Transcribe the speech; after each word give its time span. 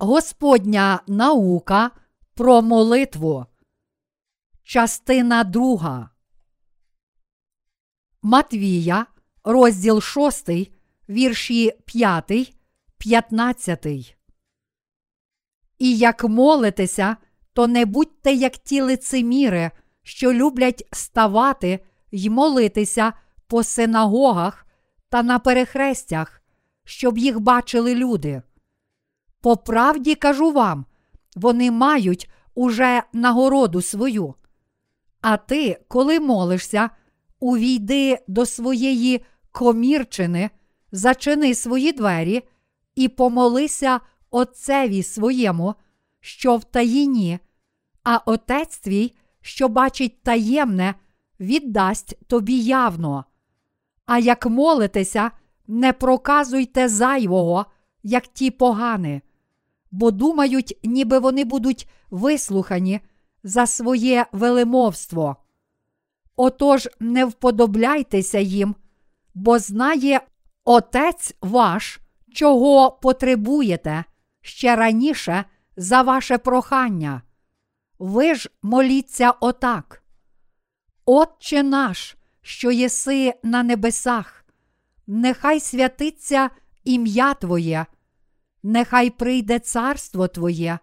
Господня 0.00 1.02
наука 1.08 1.90
про 2.34 2.62
молитву. 2.62 3.46
Частина 4.62 5.44
друга. 5.44 6.10
Матвія, 8.22 9.06
розділ 9.44 10.00
6, 10.00 10.50
вірші 11.08 11.72
5, 11.84 12.54
15. 12.98 13.86
І 15.78 15.96
як 15.96 16.24
молитеся, 16.24 17.16
то 17.52 17.66
не 17.66 17.86
будьте 17.86 18.32
як 18.32 18.56
ті 18.56 18.80
лицеміри, 18.80 19.70
що 20.02 20.32
люблять 20.32 20.88
ставати 20.92 21.84
й 22.10 22.30
молитися 22.30 23.12
по 23.46 23.62
синагогах 23.62 24.66
та 25.08 25.22
на 25.22 25.38
перехрестях, 25.38 26.42
щоб 26.84 27.18
їх 27.18 27.40
бачили 27.40 27.94
люди. 27.94 28.42
По 29.40 29.56
правді 29.56 30.14
кажу 30.14 30.52
вам, 30.52 30.84
вони 31.36 31.70
мають 31.70 32.30
уже 32.54 33.02
нагороду 33.12 33.82
свою. 33.82 34.34
А 35.20 35.36
ти, 35.36 35.80
коли 35.88 36.20
молишся, 36.20 36.90
увійди 37.40 38.18
до 38.28 38.46
своєї 38.46 39.24
комірчини, 39.52 40.50
зачини 40.92 41.54
свої 41.54 41.92
двері 41.92 42.42
і 42.94 43.08
помолися 43.08 44.00
Отцеві 44.30 45.02
своєму, 45.02 45.74
що 46.20 46.56
в 46.56 46.64
таїні, 46.64 47.38
а 48.04 48.16
Отець 48.16 48.78
твій, 48.78 49.14
що 49.40 49.68
бачить 49.68 50.22
таємне, 50.22 50.94
віддасть 51.40 52.26
тобі 52.26 52.60
явно. 52.60 53.24
А 54.06 54.18
як 54.18 54.46
молитеся, 54.46 55.30
не 55.66 55.92
проказуйте 55.92 56.88
зайвого, 56.88 57.66
як 58.02 58.26
ті 58.26 58.50
погани, 58.50 59.22
бо 59.90 60.10
думають, 60.10 60.78
ніби 60.82 61.18
вони 61.18 61.44
будуть 61.44 61.88
вислухані 62.10 63.00
за 63.42 63.66
своє 63.66 64.26
велемовство. 64.32 65.36
Отож, 66.36 66.88
не 67.00 67.24
вподобляйтеся 67.24 68.38
їм, 68.38 68.74
бо 69.34 69.58
знає 69.58 70.20
Отець 70.64 71.34
ваш, 71.40 72.00
чого 72.34 72.90
потребуєте 72.90 74.04
ще 74.40 74.76
раніше 74.76 75.44
за 75.76 76.02
ваше 76.02 76.38
прохання. 76.38 77.22
Ви 77.98 78.34
ж 78.34 78.50
моліться 78.62 79.30
отак. 79.40 80.02
Отче 81.04 81.62
наш, 81.62 82.16
що 82.42 82.70
єси 82.70 83.34
на 83.42 83.62
небесах, 83.62 84.44
нехай 85.06 85.60
святиться 85.60 86.50
ім'я 86.84 87.34
Твоє, 87.34 87.86
нехай 88.62 89.10
прийде 89.10 89.58
царство 89.58 90.28
Твоє, 90.28 90.78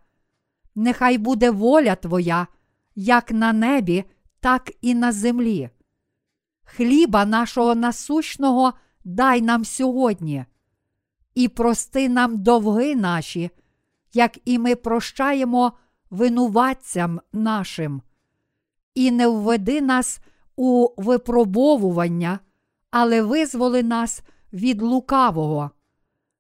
нехай 0.76 1.18
буде 1.18 1.52
воля 1.52 1.96
Твоя, 1.96 2.48
як 2.96 3.32
на 3.32 3.54
небі, 3.54 4.04
так 4.40 4.72
і 4.82 4.96
на 4.96 5.12
землі. 5.12 5.70
Хліба 6.64 7.26
нашого 7.26 7.76
насущного 7.76 8.74
дай 9.04 9.42
нам 9.42 9.66
сьогодні, 9.66 10.46
і 11.36 11.48
прости 11.48 12.10
нам 12.10 12.44
довги 12.44 12.96
наші, 12.96 13.50
як 14.14 14.38
і 14.46 14.60
ми 14.60 14.76
прощаємо 14.76 15.74
винуватцям 16.10 17.22
нашим, 17.34 18.02
і 18.94 19.12
не 19.12 19.28
введи 19.28 19.82
нас 19.82 20.20
у 20.56 20.88
випробовування, 20.98 22.40
але 22.92 23.22
визволи 23.22 23.84
нас 23.84 24.22
від 24.54 24.82
лукавого, 24.82 25.72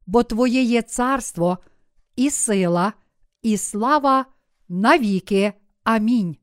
бо 0.05 0.23
Твоє 0.23 0.61
є 0.61 0.81
царство, 0.81 1.57
і 2.15 2.29
сила, 2.29 2.93
і 3.41 3.57
слава 3.57 4.25
навіки. 4.69 5.53
Амінь. 5.83 6.37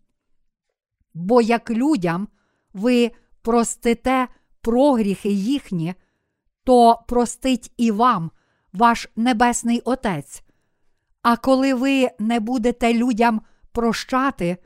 Бо 1.15 1.41
як 1.41 1.71
людям 1.71 2.29
ви 2.73 3.11
простите 3.43 4.29
прогріхи 4.61 5.29
їхні, 5.29 5.95
то 6.65 7.03
простить 7.09 7.73
і 7.77 7.91
вам 7.91 8.31
ваш 8.73 9.09
Небесний 9.17 9.81
Отець. 9.81 10.43
А 11.23 11.37
коли 11.37 11.75
ви 11.75 12.11
не 12.19 12.41
будете 12.41 12.95
людям 12.95 13.41
прощати, 13.73 14.57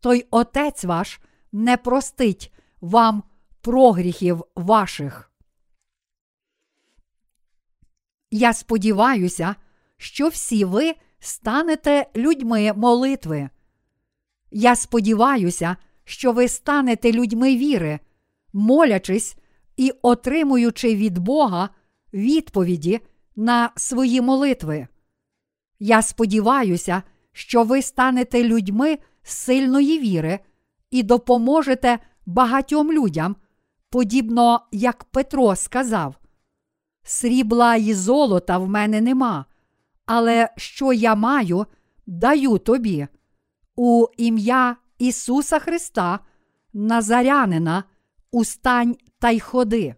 то 0.00 0.14
й 0.14 0.26
Отець 0.30 0.84
ваш 0.84 1.20
не 1.52 1.76
простить 1.76 2.52
вам 2.80 3.22
прогріхів 3.60 4.44
ваших. 4.54 5.30
Я 8.30 8.52
сподіваюся, 8.52 9.54
що 9.96 10.28
всі 10.28 10.64
ви 10.64 10.94
станете 11.18 12.06
людьми 12.16 12.72
молитви. 12.76 13.48
Я 14.50 14.76
сподіваюся, 14.76 15.76
що 16.04 16.32
ви 16.32 16.48
станете 16.48 17.12
людьми 17.12 17.56
віри, 17.56 17.98
молячись 18.52 19.36
і 19.76 19.92
отримуючи 20.02 20.94
від 20.94 21.18
Бога 21.18 21.68
відповіді 22.12 23.00
на 23.36 23.70
свої 23.76 24.20
молитви. 24.20 24.88
Я 25.78 26.02
сподіваюся, 26.02 27.02
що 27.32 27.62
ви 27.62 27.82
станете 27.82 28.44
людьми 28.44 28.98
сильної 29.22 29.98
віри 29.98 30.38
і 30.90 31.02
допоможете 31.02 31.98
багатьом 32.26 32.92
людям, 32.92 33.36
подібно 33.90 34.60
як 34.72 35.04
Петро 35.04 35.56
сказав: 35.56 36.14
Срібла 37.08 37.76
і 37.76 37.94
золота 37.94 38.58
в 38.58 38.68
мене 38.68 39.00
нема, 39.00 39.44
але 40.06 40.48
що 40.56 40.92
я 40.92 41.14
маю, 41.14 41.66
даю 42.06 42.58
тобі. 42.58 43.06
У 43.76 44.06
ім'я 44.16 44.76
Ісуса 44.98 45.58
Христа, 45.58 46.18
Назарянина, 46.72 47.84
устань 48.30 48.96
та 49.18 49.30
й 49.30 49.40
ходи. 49.40 49.94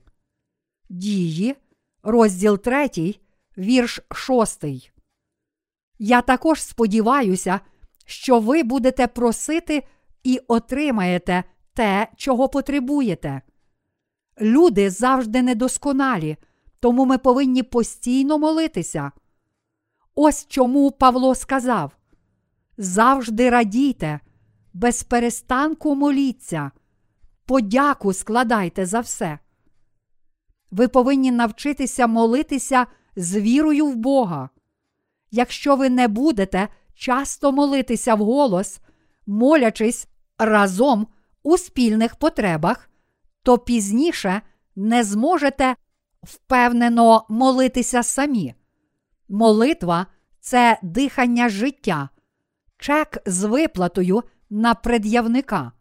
Дії, 0.88 1.56
розділ 2.02 2.58
3, 2.58 3.14
вірш 3.58 4.00
6. 4.12 4.64
Я 5.98 6.22
також 6.22 6.62
сподіваюся, 6.62 7.60
що 8.04 8.41
ви 8.41 8.62
будете 8.62 9.06
просити 9.06 9.82
і 10.22 10.41
отримаєте 10.48 11.44
те, 11.74 12.08
чого 12.16 12.48
потребуєте. 12.48 13.42
Люди 14.41 14.91
завжди 14.91 15.42
недосконалі, 15.42 16.36
тому 16.81 17.05
ми 17.05 17.19
повинні 17.19 17.62
постійно 17.62 18.39
молитися. 18.39 19.12
Ось 20.15 20.47
чому 20.49 20.91
Павло 20.91 21.34
сказав: 21.34 21.97
завжди 22.78 23.50
радійте, 23.50 24.21
без 24.72 25.03
перестанку 25.03 25.94
моліться, 25.94 26.71
подяку 27.47 28.12
складайте 28.12 28.87
за 28.87 29.00
все. 29.00 29.39
Ви 30.71 30.89
повинні 30.89 31.31
навчитися 31.31 32.06
молитися 32.06 32.87
з 33.16 33.41
вірою 33.41 33.87
в 33.87 33.97
Бога. 33.97 34.49
Якщо 35.31 35.77
ви 35.77 35.91
не 35.91 36.09
будете 36.09 36.69
часто 36.95 37.53
молитися 37.53 38.15
вголос, 38.15 38.81
молячись 39.27 40.09
разом 40.39 41.06
у 41.43 41.59
спільних 41.59 42.16
потребах, 42.16 42.91
то 43.43 43.59
пізніше 43.59 44.43
не 44.77 45.05
зможете 45.05 45.77
впевнено 46.22 47.26
молитися 47.28 48.02
самі. 48.02 48.54
Молитва 49.28 50.06
це 50.40 50.78
дихання 50.82 51.48
життя, 51.48 52.09
чек 52.78 53.18
з 53.26 53.44
виплатою 53.44 54.22
на 54.50 54.74
пред'явника. 54.74 55.72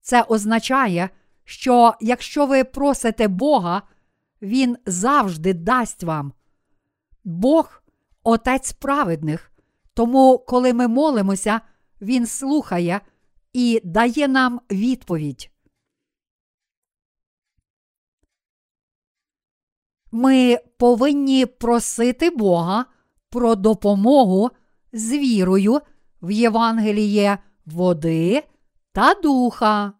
Це 0.00 0.22
означає, 0.22 1.10
що 1.44 1.94
якщо 2.00 2.46
ви 2.46 2.64
просите 2.64 3.28
Бога, 3.28 3.82
Він 4.42 4.76
завжди 4.86 5.54
дасть 5.54 6.04
вам. 6.04 6.32
Бог 7.24 7.82
Отець 8.22 8.72
праведних, 8.72 9.52
тому, 9.94 10.38
коли 10.38 10.72
ми 10.72 10.88
молимося, 10.88 11.60
Він 12.00 12.26
слухає 12.26 13.00
і 13.52 13.80
дає 13.84 14.28
нам 14.28 14.60
відповідь. 14.70 15.50
Ми 20.12 20.58
повинні 20.78 21.46
просити 21.46 22.30
Бога 22.30 22.84
про 23.30 23.54
допомогу 23.54 24.50
з 24.92 25.12
вірою 25.12 25.80
в 26.22 26.30
Євангеліє 26.30 27.38
води 27.66 28.42
та 28.92 29.14
духа. 29.14 29.92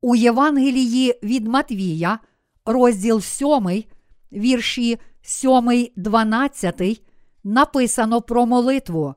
У 0.00 0.16
Євангелії 0.16 1.18
від 1.22 1.46
Матвія, 1.48 2.18
розділ 2.64 3.20
7, 3.20 3.84
вірші 4.32 4.98
7, 5.22 5.88
12, 5.96 7.02
написано 7.44 8.22
про 8.22 8.46
молитву. 8.46 9.14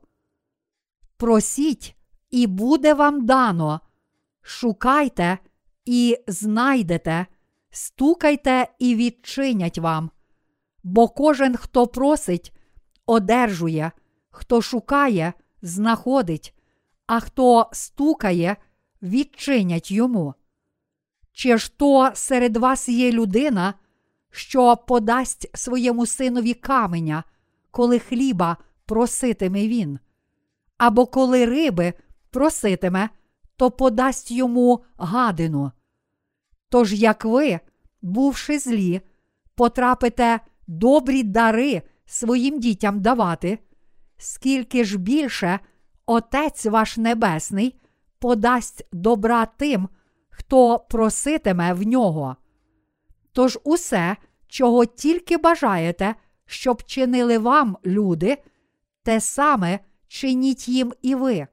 Просіть, 1.17 1.95
і 2.29 2.47
буде 2.47 2.93
вам 2.93 3.25
дано. 3.25 3.79
Шукайте 4.41 5.37
і 5.85 6.17
знайдете, 6.27 7.25
стукайте 7.75 8.67
і 8.79 8.95
відчинять 8.95 9.77
вам. 9.77 10.11
Бо 10.83 11.07
кожен, 11.07 11.57
хто 11.57 11.87
просить, 11.87 12.53
одержує, 13.05 13.91
хто 14.29 14.61
шукає, 14.61 15.33
знаходить, 15.61 16.55
а 17.07 17.19
хто 17.19 17.69
стукає, 17.71 18.55
відчинять 19.01 19.91
йому. 19.91 20.33
Чи 21.33 21.57
ж 21.57 21.77
то 21.77 22.11
серед 22.13 22.57
вас 22.57 22.89
є 22.89 23.11
людина, 23.11 23.73
що 24.31 24.77
подасть 24.77 25.57
своєму 25.57 26.05
синові 26.05 26.53
каменя, 26.53 27.23
коли 27.71 27.99
хліба 27.99 28.57
проситиме 28.85 29.67
він, 29.67 29.99
або 30.77 31.05
коли 31.05 31.45
риби 31.45 31.93
проситиме, 32.29 33.09
то 33.55 33.71
подасть 33.71 34.31
йому 34.31 34.83
гадину. 34.97 35.71
Тож, 36.75 36.93
як 36.93 37.25
ви, 37.25 37.59
бувши 38.01 38.59
злі, 38.59 39.01
потрапите 39.55 40.39
добрі 40.67 41.23
дари 41.23 41.81
своїм 42.05 42.59
дітям 42.59 43.01
давати, 43.01 43.59
скільки 44.17 44.83
ж 44.83 44.97
більше 44.97 45.59
Отець 46.05 46.65
ваш 46.65 46.97
Небесний 46.97 47.79
подасть 48.19 48.87
добра 48.91 49.45
тим, 49.45 49.89
хто 50.29 50.79
проситиме 50.79 51.73
в 51.73 51.83
нього. 51.83 52.35
Тож 53.31 53.59
усе, 53.63 54.15
чого 54.47 54.85
тільки 54.85 55.37
бажаєте, 55.37 56.15
щоб 56.45 56.83
чинили 56.83 57.37
вам 57.37 57.77
люди, 57.85 58.37
те 59.03 59.21
саме 59.21 59.79
чиніть 60.07 60.67
їм 60.67 60.93
і 61.01 61.15
ви, 61.15 61.47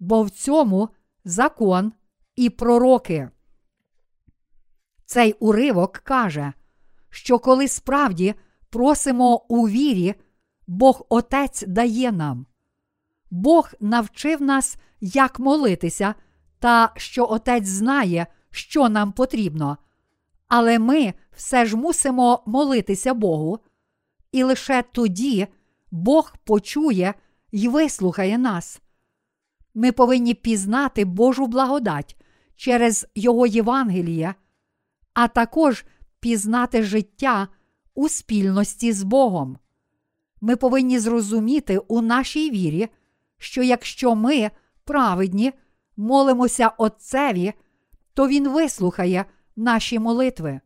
бо 0.00 0.22
в 0.22 0.30
цьому 0.30 0.88
закон 1.24 1.92
і 2.36 2.50
пророки. 2.50 3.30
Цей 5.12 5.32
уривок 5.32 5.92
каже, 5.92 6.52
що 7.08 7.38
коли 7.38 7.68
справді 7.68 8.34
просимо 8.68 9.44
у 9.48 9.68
вірі, 9.68 10.14
Бог 10.66 11.06
Отець 11.08 11.64
дає 11.66 12.12
нам. 12.12 12.46
Бог 13.30 13.70
навчив 13.80 14.42
нас, 14.42 14.76
як 15.00 15.38
молитися, 15.38 16.14
та 16.58 16.92
що 16.96 17.26
Отець 17.30 17.66
знає, 17.66 18.26
що 18.50 18.88
нам 18.88 19.12
потрібно. 19.12 19.78
Але 20.48 20.78
ми 20.78 21.14
все 21.32 21.66
ж 21.66 21.76
мусимо 21.76 22.42
молитися 22.46 23.14
Богу, 23.14 23.58
і 24.32 24.42
лише 24.42 24.84
тоді 24.92 25.46
Бог 25.90 26.34
почує 26.44 27.14
і 27.50 27.68
вислухає 27.68 28.38
нас. 28.38 28.80
Ми 29.74 29.92
повинні 29.92 30.34
пізнати 30.34 31.04
Божу 31.04 31.46
благодать 31.46 32.16
через 32.56 33.06
Його 33.14 33.46
Євангеліє, 33.46 34.34
а 35.14 35.28
також 35.28 35.84
пізнати 36.20 36.82
життя 36.82 37.48
у 37.94 38.08
спільності 38.08 38.92
з 38.92 39.02
Богом. 39.02 39.58
Ми 40.40 40.56
повинні 40.56 40.98
зрозуміти 40.98 41.78
у 41.78 42.00
нашій 42.00 42.50
вірі, 42.50 42.88
що 43.38 43.62
якщо 43.62 44.14
ми 44.14 44.50
праведні, 44.84 45.52
молимося 45.96 46.68
Отцеві, 46.68 47.52
то 48.14 48.28
Він 48.28 48.48
вислухає 48.48 49.24
наші 49.56 49.98
молитви. 49.98 50.60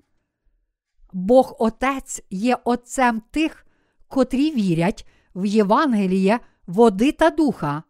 Бог 1.12 1.56
Отець 1.58 2.22
є 2.30 2.58
Отцем 2.64 3.22
тих, 3.30 3.66
котрі 4.08 4.50
вірять 4.50 5.06
в 5.34 5.46
Євангеліє 5.46 6.40
води 6.66 7.12
та 7.12 7.30
духа, 7.30 7.82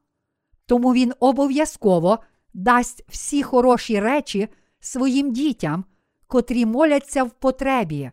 тому 0.66 0.92
Він 0.92 1.12
обов'язково 1.20 2.18
дасть 2.54 3.04
всі 3.08 3.42
хороші 3.42 4.00
речі 4.00 4.48
своїм 4.80 5.32
дітям, 5.32 5.84
котрі 6.34 6.66
моляться 6.66 7.24
в 7.24 7.30
потребі. 7.30 8.10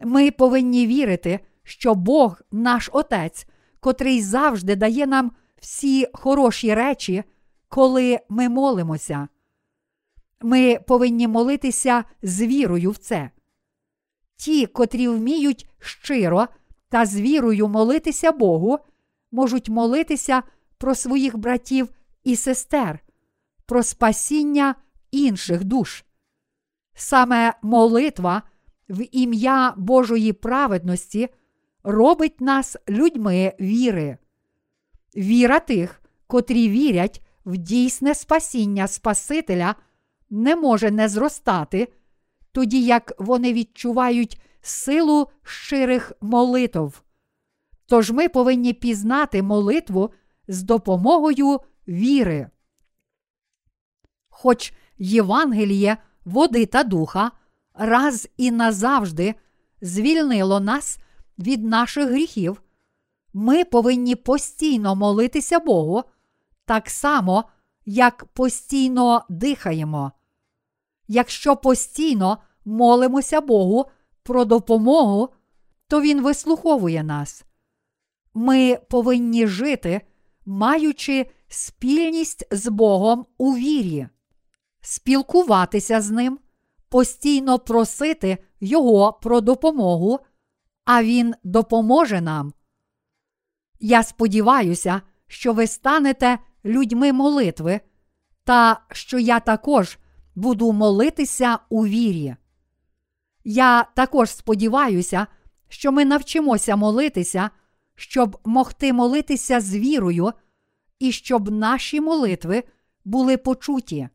Ми 0.00 0.30
повинні 0.30 0.86
вірити, 0.86 1.40
що 1.62 1.94
Бог, 1.94 2.40
наш 2.52 2.90
Отець, 2.92 3.46
котрий 3.80 4.22
завжди 4.22 4.76
дає 4.76 5.06
нам 5.06 5.32
всі 5.60 6.06
хороші 6.12 6.74
речі, 6.74 7.24
коли 7.68 8.18
ми 8.28 8.48
молимося. 8.48 9.28
Ми 10.40 10.78
повинні 10.86 11.28
молитися 11.28 12.04
з 12.22 12.40
вірою 12.42 12.90
в 12.90 12.96
це. 12.96 13.30
Ті, 14.36 14.66
котрі 14.66 15.08
вміють 15.08 15.68
щиро 15.78 16.48
та 16.88 17.06
з 17.06 17.20
вірою 17.20 17.68
молитися 17.68 18.32
Богу, 18.32 18.78
можуть 19.32 19.68
молитися 19.68 20.42
про 20.78 20.94
своїх 20.94 21.38
братів 21.38 21.88
і 22.24 22.36
сестер, 22.36 22.98
про 23.66 23.82
спасіння 23.82 24.74
інших 25.10 25.64
душ. 25.64 26.04
Саме 26.94 27.54
молитва 27.62 28.42
в 28.88 29.06
ім'я 29.12 29.74
Божої 29.76 30.32
праведності 30.32 31.28
робить 31.82 32.40
нас 32.40 32.76
людьми 32.88 33.52
віри. 33.60 34.18
Віра 35.16 35.60
тих, 35.60 36.02
котрі 36.26 36.68
вірять 36.68 37.22
в 37.44 37.56
дійсне 37.56 38.14
спасіння 38.14 38.88
Спасителя, 38.88 39.74
не 40.30 40.56
може 40.56 40.90
не 40.90 41.08
зростати, 41.08 41.92
тоді 42.52 42.84
як 42.84 43.12
вони 43.18 43.52
відчувають 43.52 44.40
силу 44.60 45.28
щирих 45.42 46.12
молитв. 46.20 47.02
Тож 47.86 48.10
ми 48.10 48.28
повинні 48.28 48.72
пізнати 48.72 49.42
молитву 49.42 50.10
з 50.48 50.62
допомогою 50.62 51.60
віри. 51.88 52.50
Хоч 54.28 54.72
Євангеліє 54.98 55.96
води 56.24 56.66
та 56.66 56.84
духа 56.84 57.30
раз 57.74 58.28
і 58.36 58.50
назавжди 58.50 59.34
звільнило 59.80 60.60
нас 60.60 60.98
від 61.38 61.64
наших 61.64 62.08
гріхів, 62.08 62.62
ми 63.32 63.64
повинні 63.64 64.14
постійно 64.14 64.94
молитися 64.94 65.58
Богу, 65.58 66.04
так 66.64 66.90
само, 66.90 67.44
як 67.86 68.24
постійно 68.24 69.24
дихаємо. 69.28 70.12
Якщо 71.08 71.56
постійно 71.56 72.38
молимося 72.64 73.40
Богу 73.40 73.86
про 74.22 74.44
допомогу, 74.44 75.28
то 75.88 76.00
Він 76.00 76.22
вислуховує 76.22 77.02
нас. 77.02 77.44
Ми 78.34 78.78
повинні 78.90 79.46
жити, 79.46 80.00
маючи 80.46 81.26
спільність 81.48 82.46
з 82.50 82.68
Богом 82.68 83.26
у 83.38 83.54
вірі, 83.54 84.08
спілкуватися 84.82 86.00
з 86.00 86.10
Ним, 86.10 86.38
постійно 86.88 87.58
просити 87.58 88.38
Його 88.60 89.12
про 89.12 89.40
допомогу, 89.40 90.18
а 90.84 91.02
Він 91.02 91.34
допоможе 91.44 92.20
нам. 92.20 92.52
Я 93.80 94.02
сподіваюся, 94.02 95.02
що 95.26 95.52
ви 95.52 95.66
станете 95.66 96.38
людьми 96.64 97.12
молитви, 97.12 97.80
та 98.44 98.80
що 98.92 99.18
я 99.18 99.40
також 99.40 99.98
буду 100.34 100.72
молитися 100.72 101.58
у 101.68 101.86
вірі. 101.86 102.36
Я 103.44 103.84
також 103.96 104.30
сподіваюся, 104.30 105.26
що 105.68 105.92
ми 105.92 106.04
навчимося 106.04 106.76
молитися, 106.76 107.50
щоб 107.94 108.40
могти 108.44 108.92
молитися 108.92 109.60
з 109.60 109.76
вірою, 109.76 110.32
і 110.98 111.12
щоб 111.12 111.50
наші 111.50 112.00
молитви 112.00 112.64
були 113.04 113.36
почуті. 113.36 114.08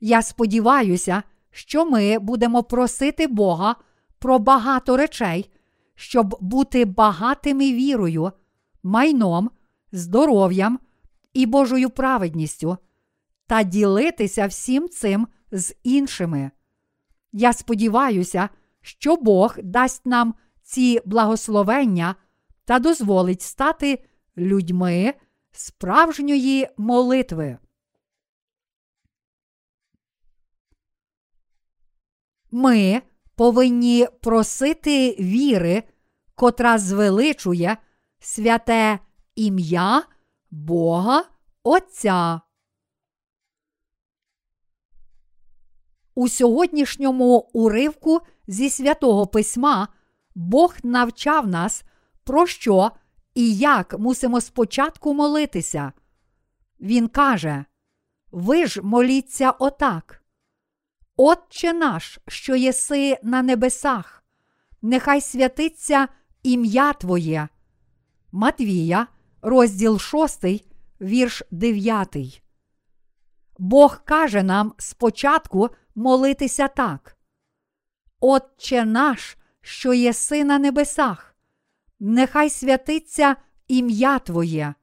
Я 0.00 0.22
сподіваюся, 0.22 1.22
що 1.50 1.86
ми 1.86 2.18
будемо 2.18 2.62
просити 2.62 3.26
Бога 3.26 3.76
про 4.18 4.38
багато 4.38 4.96
речей, 4.96 5.50
щоб 5.94 6.36
бути 6.40 6.84
багатими 6.84 7.72
вірою, 7.72 8.32
майном, 8.82 9.50
здоров'ям 9.92 10.78
і 11.32 11.46
Божою 11.46 11.90
праведністю, 11.90 12.76
та 13.46 13.62
ділитися 13.62 14.46
всім 14.46 14.88
цим 14.88 15.26
з 15.52 15.74
іншими. 15.82 16.50
Я 17.32 17.52
сподіваюся, 17.52 18.48
що 18.80 19.16
Бог 19.16 19.56
дасть 19.62 20.06
нам 20.06 20.34
ці 20.62 21.00
благословення 21.04 22.14
та 22.64 22.78
дозволить 22.78 23.42
стати 23.42 24.04
людьми 24.36 25.14
справжньої 25.52 26.68
молитви. 26.76 27.58
Ми 32.56 33.02
повинні 33.34 34.08
просити 34.20 35.16
віри, 35.20 35.82
котра 36.34 36.78
звеличує 36.78 37.76
святе 38.18 38.98
ім'я 39.34 40.02
Бога 40.50 41.24
Отця. 41.62 42.40
У 46.14 46.28
сьогоднішньому 46.28 47.50
уривку 47.52 48.20
зі 48.46 48.70
святого 48.70 49.26
письма 49.26 49.88
Бог 50.34 50.74
навчав 50.82 51.46
нас, 51.46 51.84
про 52.24 52.46
що 52.46 52.90
і 53.34 53.56
як 53.56 53.98
мусимо 53.98 54.40
спочатку 54.40 55.14
молитися. 55.14 55.92
Він 56.80 57.08
каже: 57.08 57.64
Ви 58.32 58.66
ж 58.66 58.82
моліться 58.82 59.50
отак. 59.50 60.25
Отче 61.16 61.72
наш, 61.72 62.18
що 62.28 62.56
єси 62.56 63.18
на 63.22 63.42
небесах, 63.42 64.24
нехай 64.82 65.20
святиться 65.20 66.08
ім'я 66.42 66.92
Твоє. 66.92 67.48
Матвія, 68.32 69.06
розділ 69.42 69.98
6, 69.98 70.44
вірш 71.00 71.42
9. 71.50 72.42
Бог 73.58 74.04
каже 74.04 74.42
нам 74.42 74.74
спочатку 74.78 75.70
молитися 75.94 76.68
так. 76.68 77.16
Отче 78.20 78.84
наш, 78.84 79.36
що 79.60 79.92
єси 79.92 80.44
на 80.44 80.58
небесах, 80.58 81.36
нехай 82.00 82.50
святиться 82.50 83.36
ім'я 83.68 84.18
Твоє. 84.18 84.74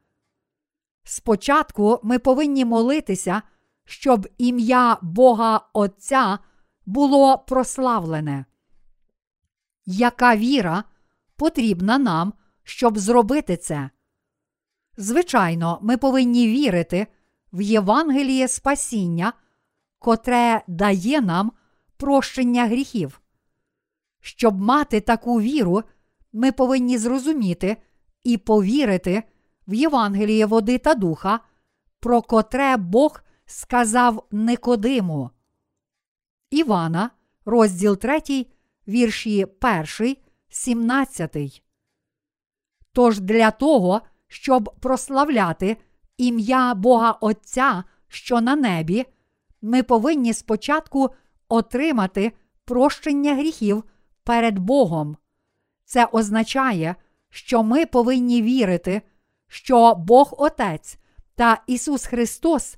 Спочатку 1.03 1.99
ми 2.03 2.19
повинні 2.19 2.65
молитися, 2.65 3.41
щоб 3.85 4.27
ім'я 4.37 4.97
Бога 5.01 5.61
Отця 5.73 6.39
було 6.85 7.37
прославлене. 7.37 8.45
Яка 9.85 10.35
віра 10.35 10.83
потрібна 11.35 11.97
нам, 11.97 12.33
щоб 12.63 12.97
зробити 12.97 13.57
це? 13.57 13.89
Звичайно, 14.97 15.79
ми 15.81 15.97
повинні 15.97 16.47
вірити 16.47 17.07
в 17.53 17.61
Євангеліє 17.61 18.47
спасіння, 18.47 19.33
котре 19.99 20.61
дає 20.67 21.21
нам 21.21 21.51
прощення 21.97 22.65
гріхів. 22.65 23.21
Щоб 24.21 24.61
мати 24.61 25.01
таку 25.01 25.41
віру, 25.41 25.83
ми 26.33 26.51
повинні 26.51 26.97
зрозуміти 26.97 27.77
і 28.23 28.37
повірити 28.37 29.23
в 29.67 29.73
Євангеліє 29.73 30.45
води 30.45 30.77
та 30.77 30.95
духа, 30.95 31.39
про 31.99 32.21
котре 32.21 32.77
Бог 32.77 33.22
сказав 33.45 34.27
Никодиму. 34.31 35.29
Івана, 36.49 37.09
розділ 37.45 37.97
3, 37.97 38.45
вірші 38.87 39.45
1, 39.99 40.15
17. 40.49 41.63
Тож 42.93 43.19
для 43.19 43.51
того, 43.51 44.01
щоб 44.27 44.75
прославляти 44.79 45.77
ім'я 46.17 46.73
Бога 46.73 47.11
Отця, 47.11 47.83
що 48.07 48.41
на 48.41 48.55
небі, 48.55 49.05
ми 49.61 49.83
повинні 49.83 50.33
спочатку 50.33 51.09
отримати 51.49 52.31
прощення 52.65 53.35
гріхів 53.35 53.83
перед 54.23 54.59
Богом. 54.59 55.17
Це 55.85 56.05
означає, 56.05 56.95
що 57.29 57.63
ми 57.63 57.85
повинні 57.85 58.41
вірити, 58.41 59.01
що 59.47 59.95
Бог 59.95 60.33
Отець 60.37 60.97
та 61.35 61.63
Ісус 61.67 62.05
Христос 62.05 62.77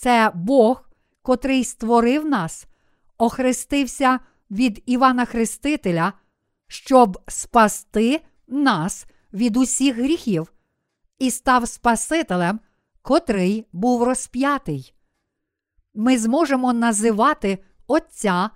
це 0.00 0.32
Бог, 0.34 0.90
котрий 1.22 1.64
створив 1.64 2.24
нас, 2.24 2.66
охрестився 3.18 4.20
від 4.50 4.82
Івана 4.86 5.24
Хрестителя, 5.24 6.12
щоб 6.66 7.18
спасти 7.28 8.20
нас 8.48 9.06
від 9.32 9.56
усіх 9.56 9.96
гріхів, 9.96 10.52
і 11.18 11.30
став 11.30 11.68
Спасителем, 11.68 12.60
котрий 13.02 13.66
був 13.72 14.02
розп'ятий. 14.02 14.94
Ми 15.94 16.18
зможемо 16.18 16.72
називати 16.72 17.58
Отця 17.86 18.50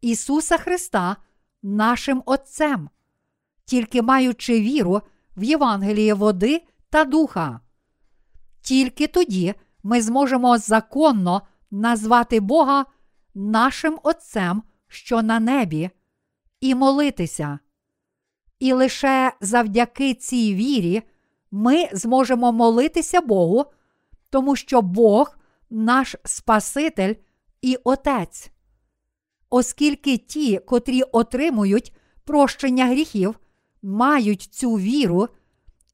Ісуса 0.00 0.58
Христа 0.58 1.16
нашим 1.62 2.22
Отцем, 2.26 2.90
тільки 3.64 4.02
маючи 4.02 4.60
віру 4.60 5.02
в 5.36 5.42
Євангеліє 5.42 6.14
води 6.14 6.62
та 6.90 7.04
духа. 7.04 7.60
Тільки 8.62 9.06
тоді 9.06 9.54
ми 9.82 10.02
зможемо 10.02 10.58
законно 10.58 11.42
назвати 11.70 12.40
Бога 12.40 12.84
нашим 13.34 13.98
Отцем, 14.02 14.62
що 14.88 15.22
на 15.22 15.40
небі, 15.40 15.90
і 16.60 16.74
молитися. 16.74 17.58
І 18.58 18.72
лише 18.72 19.32
завдяки 19.40 20.14
цій 20.14 20.54
вірі 20.54 21.02
ми 21.50 21.88
зможемо 21.92 22.52
молитися 22.52 23.20
Богу, 23.20 23.64
тому 24.30 24.56
що 24.56 24.82
Бог 24.82 25.36
наш 25.70 26.16
Спаситель 26.24 27.14
і 27.62 27.76
Отець. 27.84 28.50
Оскільки 29.50 30.18
ті, 30.18 30.58
котрі 30.58 31.02
отримують 31.02 31.96
прощення 32.24 32.86
гріхів, 32.86 33.38
мають 33.82 34.42
цю 34.42 34.74
віру, 34.74 35.28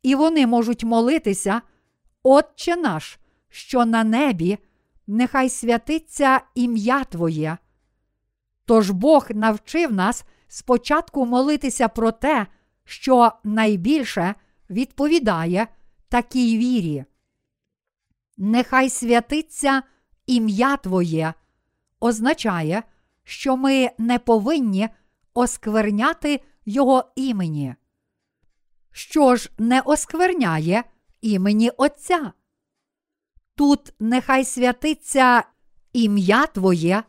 і 0.02 0.14
вони 0.14 0.47
можуть 0.47 0.85
молитися, 0.85 1.62
Отче 2.23 2.76
наш, 2.76 3.19
що 3.57 3.85
на 3.85 4.05
небі, 4.05 4.59
нехай 5.07 5.49
святиться 5.49 6.41
ім'я 6.55 7.05
Твоє. 7.05 7.59
Тож 8.65 8.91
Бог 8.91 9.27
навчив 9.31 9.93
нас 9.93 10.25
спочатку 10.49 11.27
молитися 11.27 11.89
про 11.89 12.13
те, 12.13 12.47
що 12.85 13.33
найбільше 13.45 14.35
відповідає 14.71 15.67
такій 16.09 16.59
вірі. 16.59 17.05
Нехай 18.37 18.91
святиться 18.91 19.83
ім'я 20.27 20.77
Твоє, 20.77 21.35
означає, 22.01 22.83
що 23.25 23.57
ми 23.57 23.91
не 23.99 24.19
повинні 24.19 24.89
оскверняти 25.35 26.41
Його 26.65 27.05
імені. 27.17 27.75
Що 28.93 29.37
ж 29.37 29.51
не 29.59 29.81
оскверняє 29.81 30.85
імені 31.21 31.71
Отця? 31.71 32.33
Тут 33.57 33.95
нехай 34.01 34.45
святиться 34.45 35.43
ім'я 35.93 36.47
Твоє, 36.47 37.03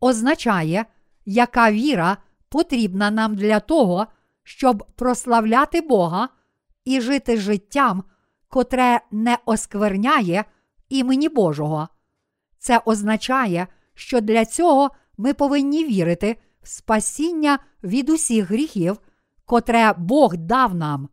означає, 0.00 0.84
яка 1.24 1.72
віра 1.72 2.16
потрібна 2.48 3.10
нам 3.10 3.34
для 3.34 3.60
того, 3.60 4.06
щоб 4.42 4.86
прославляти 4.96 5.80
Бога 5.80 6.28
і 6.84 7.00
жити 7.00 7.36
життям, 7.36 8.04
котре 8.48 9.00
не 9.10 9.38
оскверняє 9.44 10.44
імені 10.88 11.28
Божого. 11.28 11.88
Це 12.58 12.80
означає, 12.84 13.66
що 13.94 14.20
для 14.20 14.44
цього 14.44 14.90
ми 15.16 15.34
повинні 15.34 15.84
вірити 15.84 16.36
в 16.62 16.68
спасіння 16.68 17.58
від 17.82 18.10
усіх 18.10 18.50
гріхів, 18.50 19.00
котре 19.44 19.94
Бог 19.98 20.36
дав 20.36 20.74
нам. 20.74 21.08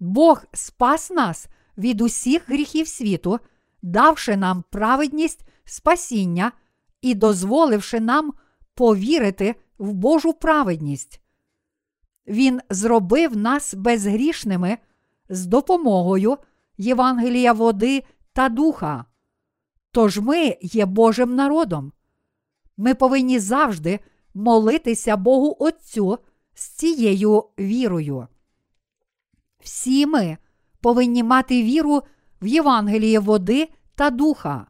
Бог 0.00 0.44
спас 0.52 1.10
нас 1.10 1.48
від 1.78 2.00
усіх 2.00 2.48
гріхів 2.48 2.88
світу, 2.88 3.40
давши 3.82 4.36
нам 4.36 4.64
праведність 4.70 5.44
спасіння 5.64 6.52
і 7.02 7.14
дозволивши 7.14 8.00
нам 8.00 8.32
повірити 8.74 9.54
в 9.78 9.92
Божу 9.92 10.32
праведність. 10.32 11.20
Він 12.26 12.60
зробив 12.70 13.36
нас 13.36 13.74
безгрішними 13.74 14.78
з 15.28 15.46
допомогою 15.46 16.38
Євангелія 16.78 17.52
води 17.52 18.04
та 18.32 18.48
духа. 18.48 19.04
Тож 19.90 20.18
ми 20.18 20.56
є 20.60 20.86
Божим 20.86 21.34
народом. 21.34 21.92
Ми 22.76 22.94
повинні 22.94 23.38
завжди 23.38 24.00
молитися 24.34 25.16
Богу 25.16 25.56
Отцю 25.58 26.18
з 26.54 26.68
цією 26.68 27.44
вірою. 27.58 28.26
Всі 29.60 30.06
ми 30.06 30.36
повинні 30.80 31.22
мати 31.22 31.62
віру 31.62 32.02
в 32.42 32.46
Євангеліє 32.46 33.18
води 33.18 33.68
та 33.94 34.10
духа. 34.10 34.66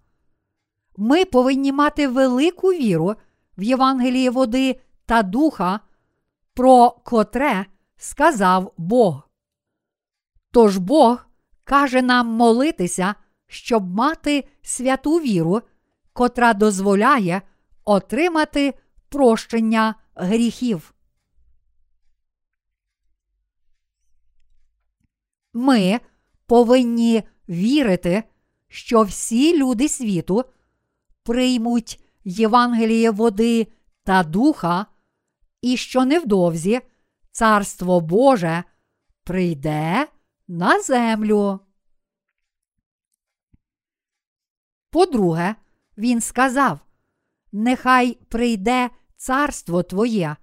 Ми 0.96 1.24
повинні 1.24 1.72
мати 1.72 2.08
велику 2.08 2.68
віру 2.68 3.14
в 3.58 3.62
Євангеліє 3.62 4.30
води 4.30 4.80
та 5.06 5.22
духа, 5.22 5.80
про 6.54 6.90
котре 6.90 7.66
сказав 7.96 8.72
Бог. 8.76 9.28
Тож 10.50 10.76
Бог 10.76 11.26
каже 11.64 12.02
нам 12.02 12.26
молитися, 12.26 13.14
щоб 13.46 13.94
мати 13.94 14.44
святу 14.62 15.16
віру, 15.18 15.62
котра 16.12 16.54
дозволяє 16.54 17.42
отримати 17.84 18.74
прощення 19.08 19.94
гріхів. 20.14 20.94
Ми 25.52 26.00
повинні 26.46 27.22
вірити, 27.50 28.22
що 28.68 29.02
всі 29.02 29.58
люди 29.58 29.88
світу 29.88 30.44
приймуть 31.22 32.04
Євангеліє 32.24 33.10
води 33.10 33.66
та 34.04 34.22
духа, 34.22 34.86
і 35.62 35.76
що 35.76 36.04
невдовзі 36.04 36.80
Царство 37.32 38.00
Боже 38.00 38.64
прийде 39.24 40.08
на 40.48 40.80
землю. 40.82 41.60
По-друге, 44.90 45.54
він 45.98 46.20
сказав: 46.20 46.80
Нехай 47.52 48.14
прийде 48.14 48.90
царство 49.16 49.82
Твоє, 49.82 50.36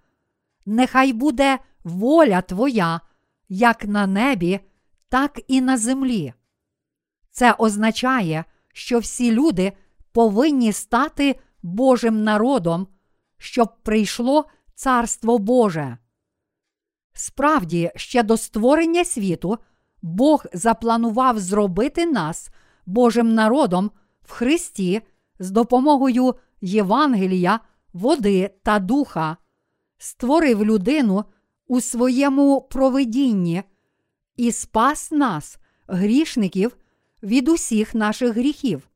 нехай 0.66 1.14
буде 1.14 1.60
воля 1.84 2.42
Твоя, 2.42 3.02
як 3.50 3.86
на 3.86 4.08
небі, 4.08 4.60
так 5.10 5.42
і 5.48 5.62
на 5.62 5.78
землі. 5.78 6.34
Це 7.38 7.56
означає, 7.58 8.46
що 8.74 9.00
всі 9.00 9.32
люди 9.32 9.74
повинні 10.12 10.74
стати 10.74 11.40
Божим 11.64 12.24
народом, 12.24 12.88
щоб 13.38 13.84
прийшло 13.84 14.46
Царство 14.76 15.38
Боже. 15.38 15.98
Справді, 17.14 17.92
ще 17.96 18.24
до 18.24 18.38
створення 18.38 19.06
світу 19.06 19.58
Бог 20.02 20.46
запланував 20.54 21.40
зробити 21.40 22.06
нас 22.06 22.50
Божим 22.86 23.34
народом 23.34 23.92
в 24.22 24.32
Христі 24.32 25.02
з 25.40 25.52
допомогою 25.52 26.36
Євангелія, 26.62 27.60
води 27.94 28.50
та 28.64 28.80
духа, 28.80 29.38
створив 29.98 30.66
людину 30.66 31.26
у 31.68 31.82
своєму 31.82 32.62
провидінні 32.62 33.64
і 34.38 34.52
спас 34.52 35.12
нас, 35.12 35.58
грішників, 35.88 36.78
від 37.24 37.50
усіх 37.50 37.96
наших 37.96 38.34
гріхів. 38.34 38.90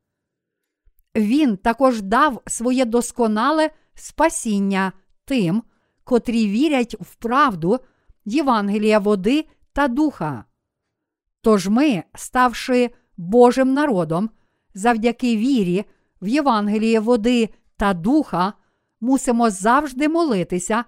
Він 1.15 1.57
також 1.57 2.01
дав 2.01 2.41
своє 2.47 2.85
досконале 2.85 3.69
спасіння 3.93 4.91
тим, 5.25 5.63
котрі 6.03 6.47
вірять 6.47 6.95
в 6.99 7.15
правду 7.15 7.79
Євангелія 8.25 8.99
води 8.99 9.45
та 9.73 9.87
духа. 9.87 10.45
Тож 11.41 11.67
ми, 11.67 12.03
ставши 12.15 12.89
Божим 13.17 13.73
народом, 13.73 14.29
завдяки 14.73 15.37
вірі 15.37 15.85
в 16.21 16.27
Євангеліє 16.27 16.99
води 16.99 17.49
та 17.77 17.93
духа, 17.93 18.53
мусимо 19.01 19.49
завжди 19.49 20.09
молитися 20.09 20.85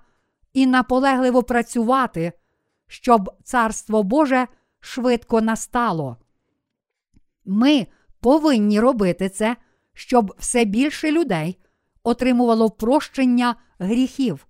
і 0.54 0.68
наполегливо 0.68 1.44
працювати, 1.44 2.34
щоб 2.88 3.32
Царство 3.44 4.04
Боже 4.04 4.48
швидко 4.80 5.42
настало. 5.42 6.18
Ми 7.46 7.88
повинні 8.20 8.80
робити 8.80 9.30
це, 9.30 9.56
щоб 9.94 10.36
все 10.38 10.66
більше 10.66 11.12
людей 11.12 11.58
отримувало 12.04 12.70
прощення 12.70 13.56
гріхів. 13.80 14.48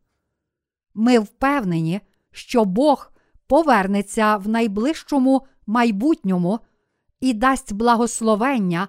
Ми 0.93 1.19
впевнені, 1.19 2.01
що 2.31 2.65
Бог 2.65 3.11
повернеться 3.47 4.37
в 4.37 4.47
найближчому 4.47 5.47
майбутньому 5.67 6.59
і 7.19 7.33
дасть 7.33 7.73
благословення 7.73 8.87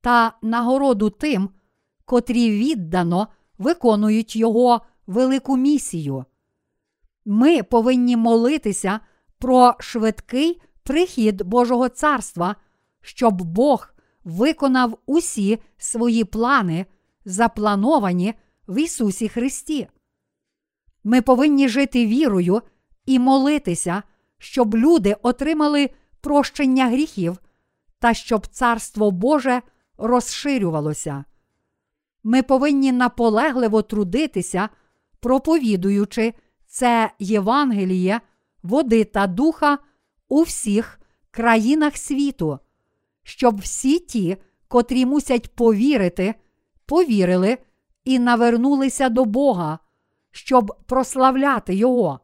та 0.00 0.32
нагороду 0.42 1.10
тим, 1.10 1.50
котрі 2.04 2.50
віддано 2.50 3.28
виконують 3.58 4.36
Його 4.36 4.80
велику 5.06 5.56
місію. 5.56 6.24
Ми 7.24 7.62
повинні 7.62 8.16
молитися 8.16 9.00
про 9.38 9.74
швидкий 9.78 10.60
прихід 10.82 11.42
Божого 11.42 11.88
царства, 11.88 12.56
щоб 13.04 13.42
Бог 13.42 13.94
виконав 14.24 14.98
усі 15.06 15.58
свої 15.78 16.24
плани, 16.24 16.86
заплановані 17.24 18.34
в 18.68 18.82
Ісусі 18.82 19.28
Христі. 19.28 19.88
Ми 21.04 21.22
повинні 21.22 21.68
жити 21.68 22.06
вірою 22.06 22.62
і 23.06 23.18
молитися, 23.18 24.02
щоб 24.38 24.74
люди 24.74 25.16
отримали 25.22 25.90
прощення 26.20 26.86
гріхів 26.86 27.38
та 27.98 28.14
щоб 28.14 28.46
Царство 28.46 29.10
Боже 29.10 29.62
розширювалося. 29.98 31.24
Ми 32.22 32.42
повинні 32.42 32.92
наполегливо 32.92 33.82
трудитися, 33.82 34.68
проповідуючи 35.20 36.34
це 36.66 37.10
Євангеліє, 37.18 38.20
води 38.62 39.04
та 39.04 39.26
духа 39.26 39.78
у 40.28 40.42
всіх 40.42 41.00
країнах 41.30 41.96
світу, 41.96 42.58
щоб 43.24 43.60
всі 43.60 43.98
ті, 43.98 44.36
котрі 44.68 45.06
мусять 45.06 45.54
повірити, 45.54 46.34
повірили 46.86 47.58
і 48.04 48.18
навернулися 48.18 49.08
до 49.08 49.24
Бога, 49.24 49.78
щоб 50.30 50.76
прославляти 50.86 51.74
Його. 51.74 52.20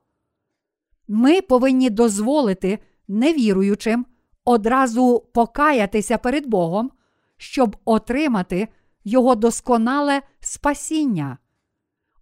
Ми 1.08 1.42
повинні 1.42 1.90
дозволити 1.90 2.78
невіруючим 3.08 4.06
одразу 4.44 5.26
покаятися 5.34 6.18
перед 6.18 6.46
Богом, 6.46 6.90
щоб 7.36 7.76
отримати 7.84 8.68
Його 9.04 9.34
досконале 9.34 10.22
спасіння. 10.40 11.38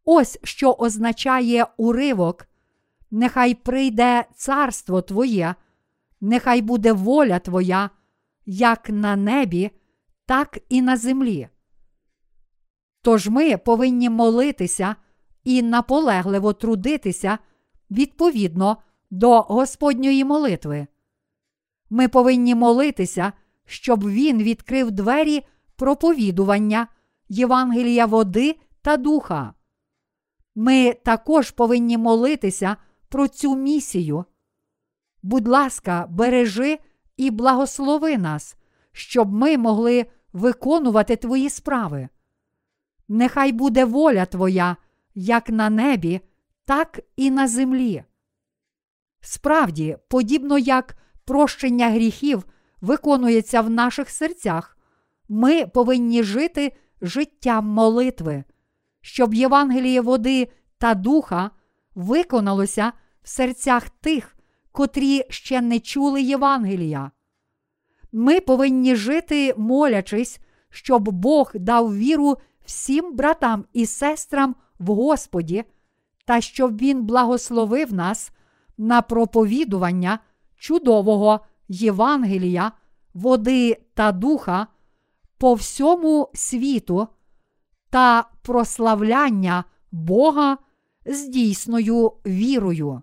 Ось 0.05 0.39
що 0.43 0.73
означає 0.73 1.67
уривок. 1.77 2.47
Нехай 3.11 3.55
прийде 3.55 4.25
царство 4.35 5.03
Твоє, 5.03 5.55
нехай 6.21 6.63
буде 6.63 6.93
воля 6.93 7.39
Твоя, 7.39 7.91
як 8.51 8.91
на 8.91 9.17
небі, 9.17 9.71
так 10.27 10.59
і 10.69 10.83
на 10.83 10.97
землі. 10.97 11.49
Тож 13.03 13.29
ми 13.29 13.57
повинні 13.57 14.11
молитися 14.11 14.97
і 15.45 15.63
наполегливо 15.63 16.53
трудитися 16.53 17.39
відповідно 17.91 18.77
до 19.11 19.41
Господньої 19.41 20.25
молитви. 20.25 20.87
Ми 21.91 22.09
повинні 22.09 22.55
молитися, 22.55 23.33
щоб 23.67 24.09
Він 24.09 24.43
відкрив 24.43 24.91
двері 24.91 25.43
проповідування 25.77 26.87
Євангелія 27.29 28.07
води 28.07 28.57
та 28.83 28.97
духа. 28.97 29.55
Ми 30.55 30.95
також 31.05 31.51
повинні 31.51 31.99
молитися 31.99 32.77
про 33.09 33.29
цю 33.29 33.57
місію. 33.57 34.25
Будь 35.23 35.49
ласка, 35.49 36.07
бережи 36.11 36.79
і 37.19 37.31
благослови 37.31 38.19
нас, 38.19 38.57
щоб 38.93 39.33
ми 39.33 39.59
могли 39.59 40.07
виконувати 40.33 41.17
твої 41.17 41.51
справи. 41.51 42.09
Нехай 43.09 43.53
буде 43.53 43.85
воля 43.85 44.27
Твоя 44.27 44.77
як 45.15 45.49
на 45.49 45.71
небі, 45.71 46.21
так 46.65 47.01
і 47.17 47.31
на 47.31 47.49
землі. 47.49 48.05
Справді, 49.21 49.97
подібно 50.09 50.59
як 50.59 50.97
прощення 51.25 51.91
гріхів 51.91 52.45
виконується 52.81 53.61
в 53.61 53.71
наших 53.71 54.11
серцях, 54.11 54.79
ми 55.29 55.67
повинні 55.67 56.23
жити 56.23 56.73
життям 57.03 57.67
молитви, 57.67 58.45
щоб 59.01 59.35
Євангеліє 59.35 60.01
води 60.01 60.49
та 60.79 60.95
духа 60.95 61.51
виконалося 61.95 62.93
в 63.23 63.29
серцях 63.29 63.89
тих, 63.89 64.38
котрі 64.73 65.23
ще 65.29 65.61
не 65.61 65.81
чули 65.81 66.23
Євангелія. 66.23 67.11
Ми 68.13 68.41
повинні 68.41 68.97
жити, 68.97 69.55
молячись, 69.57 70.41
щоб 70.71 71.09
Бог 71.09 71.51
дав 71.55 71.97
віру 71.97 72.37
всім 72.65 73.17
братам 73.17 73.65
і 73.73 73.87
сестрам 73.87 74.57
в 74.79 74.87
Господі, 74.87 75.65
та 76.25 76.41
щоб 76.41 76.77
Він 76.77 77.05
благословив 77.05 77.93
нас 77.93 78.33
на 78.79 79.03
проповідування 79.03 80.19
чудового 80.57 81.41
Євангелія, 81.69 82.73
води 83.15 83.77
та 83.95 84.13
духа 84.13 84.67
по 85.39 85.55
всьому 85.55 86.31
світу 86.35 87.09
та 87.91 88.31
прославляння 88.43 89.65
Бога 89.93 90.59
з 91.07 91.29
дійсною 91.29 92.13
вірою. 92.27 93.03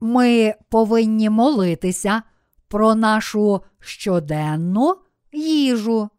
Ми 0.00 0.54
повинні 0.68 1.30
молитися 1.30 2.22
про 2.68 2.94
нашу 2.94 3.62
щоденну 3.80 4.96
їжу. 5.32 6.10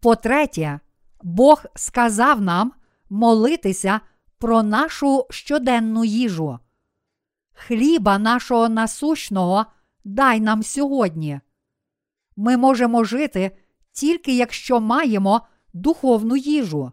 По-третє, 0.00 0.80
Бог 1.22 1.64
сказав 1.74 2.40
нам 2.40 2.72
молитися 3.10 4.00
про 4.38 4.62
нашу 4.62 5.26
щоденну 5.30 6.04
їжу. 6.04 6.58
Хліба 7.52 8.18
нашого 8.18 8.68
насущного 8.68 9.66
дай 10.04 10.40
нам 10.40 10.62
сьогодні. 10.62 11.40
Ми 12.36 12.56
можемо 12.56 13.04
жити 13.04 13.56
тільки 13.92 14.36
якщо 14.36 14.80
маємо 14.80 15.40
духовну 15.72 16.36
їжу. 16.36 16.92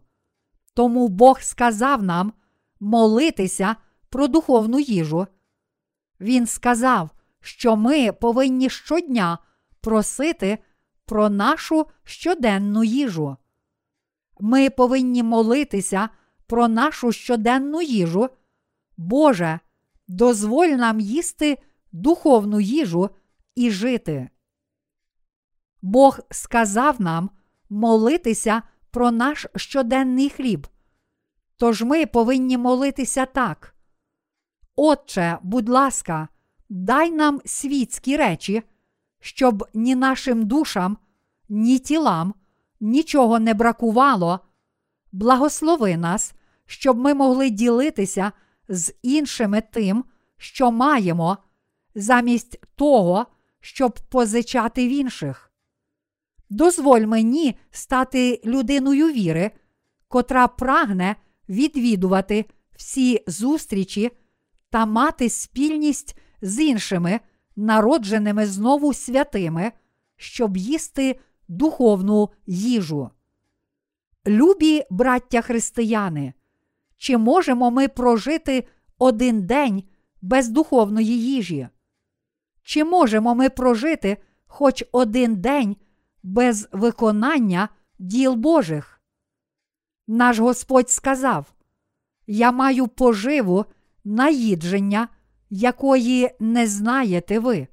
Тому 0.73 1.07
Бог 1.07 1.41
сказав 1.41 2.03
нам 2.03 2.33
молитися 2.79 3.75
про 4.09 4.27
духовну 4.27 4.79
їжу. 4.79 5.27
Він 6.19 6.47
сказав, 6.47 7.09
що 7.41 7.75
ми 7.75 8.11
повинні 8.11 8.69
щодня 8.69 9.37
просити 9.81 10.57
про 11.05 11.29
нашу 11.29 11.85
щоденну 12.03 12.83
їжу. 12.83 13.37
Ми 14.39 14.69
повинні 14.69 15.23
молитися 15.23 16.09
про 16.47 16.67
нашу 16.67 17.11
щоденну 17.11 17.81
їжу. 17.81 18.29
Боже, 18.97 19.59
дозволь 20.07 20.67
нам 20.67 20.99
їсти 20.99 21.57
духовну 21.91 22.59
їжу 22.59 23.09
і 23.55 23.71
жити. 23.71 24.29
Бог 25.81 26.19
сказав 26.31 27.01
нам 27.01 27.29
молитися 27.69 28.61
про 28.91 29.11
наш 29.11 29.47
щоденний 29.55 30.29
хліб. 30.29 30.67
Тож 31.59 31.83
ми 31.83 32.05
повинні 32.05 32.57
молитися 32.57 33.25
так. 33.25 33.75
Отче, 34.75 35.37
будь 35.41 35.69
ласка, 35.69 36.27
дай 36.69 37.11
нам 37.11 37.41
світські 37.45 38.17
речі, 38.17 38.63
щоб 39.19 39.67
ні 39.73 39.95
нашим 39.95 40.45
душам, 40.45 40.97
ні 41.49 41.79
тілам 41.79 42.33
нічого 42.79 43.39
не 43.39 43.53
бракувало, 43.53 44.39
благослови 45.11 45.97
нас, 45.97 46.33
щоб 46.65 46.97
ми 46.97 47.13
могли 47.13 47.49
ділитися 47.49 48.31
з 48.69 48.93
іншими 49.01 49.61
тим, 49.71 50.05
що 50.37 50.71
маємо, 50.71 51.37
замість 51.95 52.65
того, 52.75 53.25
щоб 53.59 53.99
позичати 54.09 54.87
в 54.87 54.91
інших. 54.91 55.51
Дозволь 56.49 57.01
мені 57.01 57.55
стати 57.71 58.41
людиною 58.45 59.07
віри, 59.11 59.51
котра 60.07 60.47
прагне 60.47 61.15
відвідувати 61.49 62.45
всі 62.75 63.23
зустрічі 63.27 64.11
та 64.69 64.85
мати 64.85 65.29
спільність 65.29 66.17
з 66.41 66.59
іншими, 66.59 67.19
народженими 67.55 68.45
знову 68.45 68.93
святими, 68.93 69.71
щоб 70.15 70.57
їсти 70.57 71.19
духовну 71.47 72.29
їжу. 72.45 73.09
Любі 74.27 74.83
браття 74.89 75.41
християни, 75.41 76.33
чи 76.97 77.17
можемо 77.17 77.71
ми 77.71 77.87
прожити 77.87 78.67
один 78.97 79.45
день 79.45 79.83
без 80.21 80.49
духовної 80.49 81.21
їжі? 81.21 81.67
Чи 82.63 82.83
можемо 82.83 83.35
ми 83.35 83.49
прожити 83.49 84.17
хоч 84.47 84.83
один 84.91 85.35
день 85.35 85.75
без 86.23 86.67
виконання 86.71 87.69
діл 87.99 88.33
Божих? 88.35 88.98
Наш 90.11 90.39
Господь 90.39 90.89
сказав: 90.89 91.53
Я 92.27 92.51
маю 92.51 92.87
поживу 92.87 93.65
наїдження, 94.03 95.07
якої 95.49 96.31
не 96.39 96.67
знаєте 96.67 97.39
ви. 97.39 97.67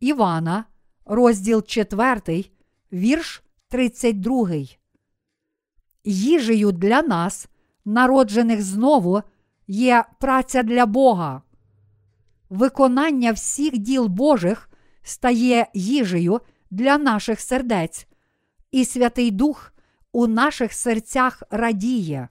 Івана, 0.00 0.64
розділ 1.04 1.62
4, 1.62 2.44
вірш 2.92 3.42
32. 3.68 4.48
Їжею 6.04 6.72
для 6.72 7.02
нас, 7.02 7.48
народжених 7.84 8.62
знову, 8.62 9.22
є 9.66 10.04
праця 10.20 10.62
для 10.62 10.86
Бога. 10.86 11.42
Виконання 12.50 13.32
всіх 13.32 13.78
діл 13.78 14.06
Божих 14.06 14.70
стає 15.02 15.66
їжею 15.74 16.40
для 16.70 16.98
наших 16.98 17.40
сердець, 17.40 18.06
і 18.70 18.84
Святий 18.84 19.30
Дух 19.30 19.73
у 20.14 20.26
наших 20.26 20.72
серцях 20.72 21.42
радіє. 21.50 22.28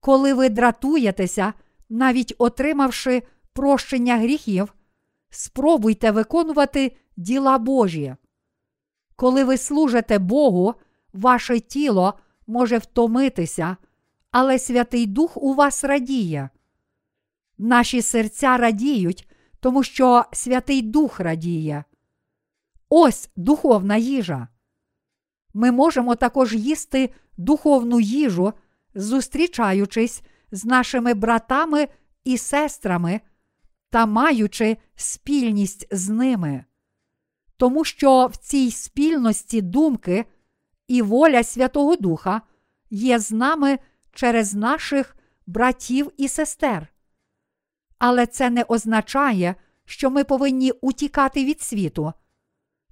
Коли 0.00 0.34
ви 0.34 0.48
дратуєтеся, 0.48 1.52
навіть 1.88 2.34
отримавши 2.38 3.22
прощення 3.52 4.16
гріхів, 4.16 4.74
спробуйте 5.30 6.10
виконувати 6.10 6.96
діла 7.16 7.58
Божі. 7.58 8.16
Коли 9.16 9.44
ви 9.44 9.56
служите 9.56 10.18
Богу, 10.18 10.74
ваше 11.12 11.60
тіло 11.60 12.14
може 12.46 12.78
втомитися, 12.78 13.76
але 14.30 14.58
Святий 14.58 15.06
Дух 15.06 15.36
у 15.36 15.54
вас 15.54 15.84
радіє. 15.84 16.48
Наші 17.58 18.02
серця 18.02 18.56
радіють, 18.56 19.28
тому 19.60 19.82
що 19.82 20.24
Святий 20.32 20.82
Дух 20.82 21.20
радіє. 21.20 21.84
Ось 22.88 23.30
духовна 23.36 23.96
їжа. 23.96 24.48
Ми 25.54 25.70
можемо 25.70 26.14
також 26.14 26.54
їсти 26.54 27.10
духовну 27.36 28.00
їжу, 28.00 28.52
зустрічаючись 28.94 30.22
з 30.52 30.64
нашими 30.64 31.14
братами 31.14 31.88
і 32.24 32.38
сестрами 32.38 33.20
та 33.90 34.06
маючи 34.06 34.76
спільність 34.94 35.86
з 35.90 36.08
ними. 36.08 36.64
Тому 37.56 37.84
що 37.84 38.26
в 38.26 38.36
цій 38.36 38.70
спільності 38.70 39.60
думки 39.60 40.24
і 40.88 41.02
воля 41.02 41.42
Святого 41.42 41.96
Духа 41.96 42.42
є 42.90 43.18
з 43.18 43.32
нами 43.32 43.78
через 44.12 44.54
наших 44.54 45.16
братів 45.46 46.12
і 46.16 46.28
сестер. 46.28 46.88
Але 47.98 48.26
це 48.26 48.50
не 48.50 48.62
означає, 48.62 49.54
що 49.84 50.10
ми 50.10 50.24
повинні 50.24 50.70
утікати 50.70 51.44
від 51.44 51.60
світу. 51.60 52.12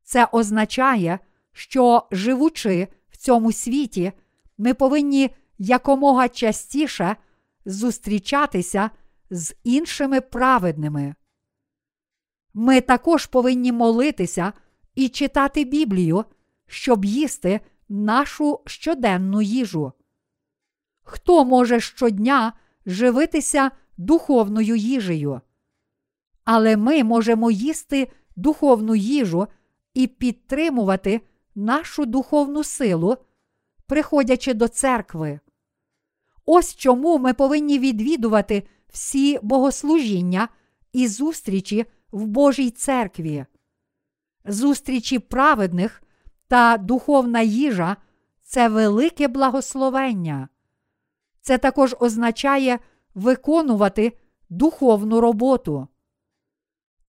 Це 0.03 0.29
означає, 0.33 1.19
що, 1.59 2.09
живучи 2.11 2.89
в 3.11 3.17
цьому 3.17 3.53
світі, 3.53 4.13
ми 4.59 4.75
повинні 4.75 5.31
якомога 5.59 6.29
частіше 6.29 7.17
зустрічатися 7.65 8.91
з 9.31 9.55
іншими 9.65 10.21
праведними. 10.21 11.15
Ми 12.55 12.81
також 12.81 13.27
повинні 13.27 13.73
молитися 13.73 14.53
і 14.95 15.09
читати 15.09 15.65
Біблію, 15.65 16.25
щоб 16.67 17.05
їсти 17.05 17.61
нашу 17.89 18.61
щоденну 18.67 19.43
їжу. 19.43 19.93
Хто 21.03 21.45
може 21.45 21.81
щодня 21.81 22.53
живитися 22.87 23.71
духовною 23.97 24.77
їжею? 24.77 25.41
Але 26.45 26.77
ми 26.77 27.05
можемо 27.05 27.51
їсти 27.51 28.13
духовну 28.37 28.95
їжу 28.95 29.47
і 29.95 30.07
підтримувати 30.07 31.21
нашу 31.59 32.07
духовну 32.07 32.65
силу, 32.65 33.17
приходячи 33.87 34.55
до 34.55 34.69
церкви. 34.69 35.41
Ось 36.45 36.77
чому 36.77 37.19
ми 37.19 37.35
повинні 37.35 37.79
відвідувати 37.79 38.63
всі 38.89 39.39
богослужіння 39.43 40.49
і 40.93 41.09
зустрічі 41.09 41.87
в 42.13 42.27
Божій 42.27 42.71
церкві. 42.71 43.47
Зустрічі 44.45 45.19
праведних 45.19 46.03
та 46.49 46.77
духовна 46.77 47.41
їжа 47.41 47.97
це 48.43 48.69
велике 48.69 49.29
благословення. 49.29 50.49
Це 51.41 51.59
також 51.59 51.97
означає 52.01 52.79
виконувати 53.15 54.13
духовну 54.49 55.21
роботу. 55.21 55.89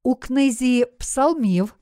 У 0.04 0.16
книзі 0.16 0.86
Псалмів, 0.86 1.76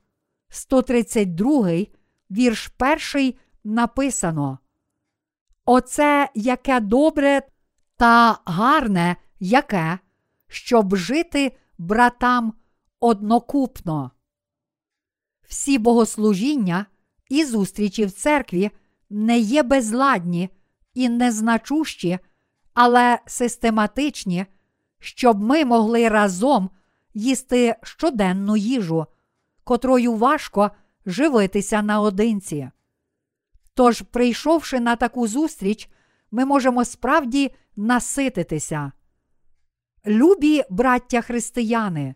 132, 0.49 1.96
вірш 2.31 2.71
1 3.15 3.33
написано: 3.63 4.59
Оце 5.65 6.29
яке 6.35 6.79
добре 6.79 7.41
та 7.97 8.39
гарне 8.45 9.15
яке, 9.39 9.99
щоб 10.47 10.95
жити 10.95 11.57
братам 11.77 12.53
однокупно. 12.99 14.11
Всі 15.47 15.77
богослужіння 15.77 16.85
і 17.29 17.45
зустрічі 17.45 18.05
в 18.05 18.11
церкві 18.11 18.71
не 19.09 19.39
є 19.39 19.63
безладні 19.63 20.49
і 20.93 21.09
незначущі, 21.09 22.19
але 22.73 23.19
систематичні, 23.25 24.45
щоб 24.99 25.41
ми 25.41 25.65
могли 25.65 26.09
разом 26.09 26.69
їсти 27.13 27.75
щоденну 27.83 28.57
їжу, 28.57 29.05
котрою 29.63 30.13
важко 30.13 30.71
живитися 31.07 31.81
наодинці. 31.81 32.69
Тож, 33.73 34.01
прийшовши 34.01 34.79
на 34.79 34.95
таку 34.95 35.27
зустріч, 35.27 35.89
ми 36.31 36.45
можемо 36.45 36.85
справді 36.85 37.51
насититися. 37.75 38.91
Любі 40.07 40.63
браття 40.69 41.21
християни, 41.21 42.15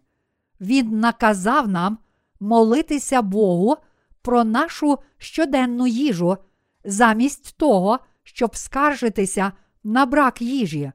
Він 0.61 0.99
наказав 0.99 1.67
нам 1.67 1.97
молитися 2.39 3.21
Богу 3.21 3.77
про 4.21 4.43
нашу 4.43 4.97
щоденну 5.17 5.87
їжу, 5.87 6.37
замість 6.85 7.57
того, 7.57 7.99
щоб 8.23 8.55
скаржитися 8.55 9.51
на 9.83 10.05
брак 10.05 10.41
їжі. 10.41 10.91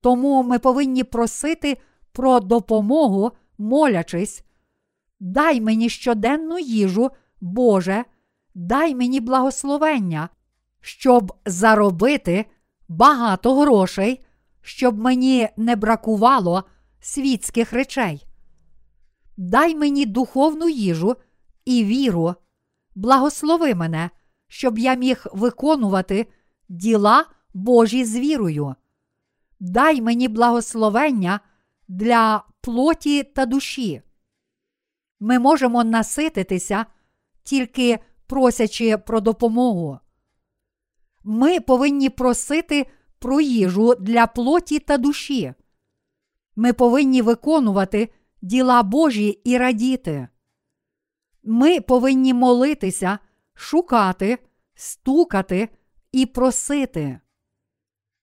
Тому 0.00 0.42
ми 0.42 0.58
повинні 0.58 1.04
просити 1.04 1.76
про 2.12 2.40
допомогу, 2.40 3.32
молячись. 3.58 4.44
Дай 5.20 5.60
мені 5.60 5.88
щоденну 5.88 6.58
їжу, 6.58 7.10
Боже, 7.40 8.04
дай 8.54 8.94
мені 8.94 9.20
благословення, 9.20 10.28
щоб 10.80 11.32
заробити 11.46 12.44
багато 12.88 13.60
грошей, 13.60 14.24
щоб 14.62 14.98
мені 14.98 15.48
не 15.56 15.76
бракувало 15.76 16.64
світських 17.00 17.72
речей. 17.72 18.26
Дай 19.36 19.74
мені 19.74 20.06
духовну 20.06 20.68
їжу 20.68 21.16
і 21.64 21.84
віру, 21.84 22.34
благослови 22.94 23.74
мене, 23.74 24.10
щоб 24.48 24.78
я 24.78 24.94
міг 24.94 25.26
виконувати 25.32 26.26
діла 26.68 27.24
Божі 27.54 28.04
з 28.04 28.18
вірою. 28.18 28.74
Дай 29.60 30.00
мені 30.00 30.28
благословення 30.28 31.40
для 31.88 32.44
плоті 32.60 33.22
та 33.22 33.46
душі. 33.46 34.02
Ми 35.20 35.38
можемо 35.38 35.84
насититися, 35.84 36.86
тільки 37.42 37.98
просячи 38.26 38.98
про 38.98 39.20
допомогу. 39.20 39.98
Ми 41.24 41.60
повинні 41.60 42.10
просити 42.10 42.86
про 43.18 43.40
їжу 43.40 43.94
для 44.00 44.26
плоті 44.26 44.78
та 44.78 44.98
душі. 44.98 45.54
Ми 46.56 46.72
повинні 46.72 47.22
виконувати 47.22 48.08
діла 48.42 48.82
Божі 48.82 49.28
і 49.28 49.58
радіти. 49.58 50.28
Ми 51.42 51.80
повинні 51.80 52.34
молитися, 52.34 53.18
шукати, 53.54 54.38
стукати 54.74 55.68
і 56.12 56.26
просити. 56.26 57.20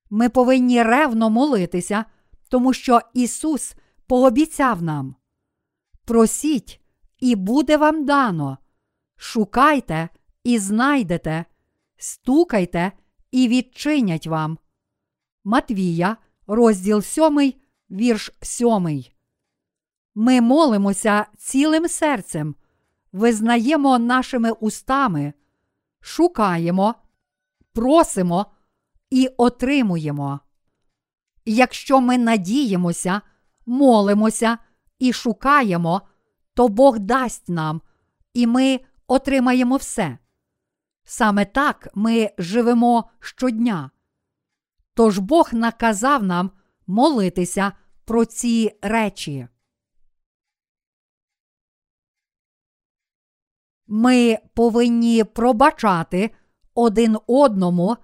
Ми 0.09 0.29
повинні 0.29 0.83
ревно 0.83 1.29
молитися, 1.29 2.05
тому 2.49 2.73
що 2.73 2.99
Ісус 3.13 3.75
пообіцяв 4.07 4.83
нам. 4.83 5.15
Просіть, 6.05 6.81
і 7.19 7.35
буде 7.35 7.77
вам 7.77 8.05
дано. 8.05 8.57
Шукайте 9.15 10.09
і 10.43 10.59
знайдете, 10.59 11.45
стукайте 11.97 12.91
і 13.31 13.47
відчинять 13.47 14.27
вам. 14.27 14.57
Матвія, 15.43 16.17
розділ 16.47 17.01
7, 17.01 17.53
вірш 17.91 18.31
7. 18.41 19.03
Ми 20.15 20.41
молимося 20.41 21.25
цілим 21.37 21.87
серцем, 21.87 22.55
визнаємо 23.11 23.99
нашими 23.99 24.51
устами, 24.51 25.33
шукаємо, 26.01 26.95
просимо 27.73 28.45
і 29.09 29.29
отримуємо. 29.37 30.39
Якщо 31.45 32.01
ми 32.01 32.17
надіємося, 32.17 33.21
молимося 33.65 34.57
і 34.99 35.13
шукаємо, 35.13 36.01
то 36.57 36.67
Бог 36.67 36.99
дасть 36.99 37.49
нам, 37.49 37.81
і 38.33 38.47
ми 38.47 38.79
отримаємо 39.07 39.75
все. 39.75 40.17
Саме 41.03 41.45
так 41.45 41.87
ми 41.93 42.31
живемо 42.37 43.09
щодня. 43.19 43.91
Тож 44.93 45.19
Бог 45.19 45.49
наказав 45.53 46.23
нам 46.23 46.51
молитися 46.87 47.71
про 48.05 48.25
ці 48.25 48.79
речі. 48.81 49.47
Ми 53.87 54.39
повинні 54.53 55.23
пробачати 55.23 56.31
один 56.73 57.17
одному 57.27 57.97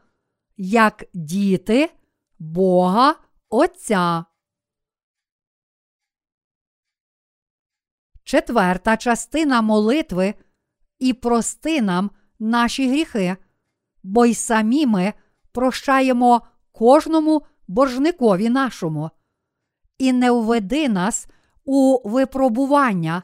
як 0.58 1.04
діти 1.14 1.92
Бога 2.40 3.16
Отця. 3.50 4.26
Четверта 8.24 8.98
частина 8.98 9.62
молитви. 9.62 10.34
І 11.00 11.14
прости 11.14 11.82
нам 11.82 12.12
наші 12.40 12.90
гріхи, 12.90 13.36
бо 14.04 14.26
й 14.26 14.34
самі 14.34 14.86
ми 14.86 15.14
прощаємо 15.52 16.42
кожному 16.72 17.42
боржникові 17.68 18.50
нашому, 18.50 19.10
і 19.98 20.14
не 20.14 20.32
введи 20.32 20.90
нас 20.90 21.28
у 21.66 22.10
випробування, 22.10 23.24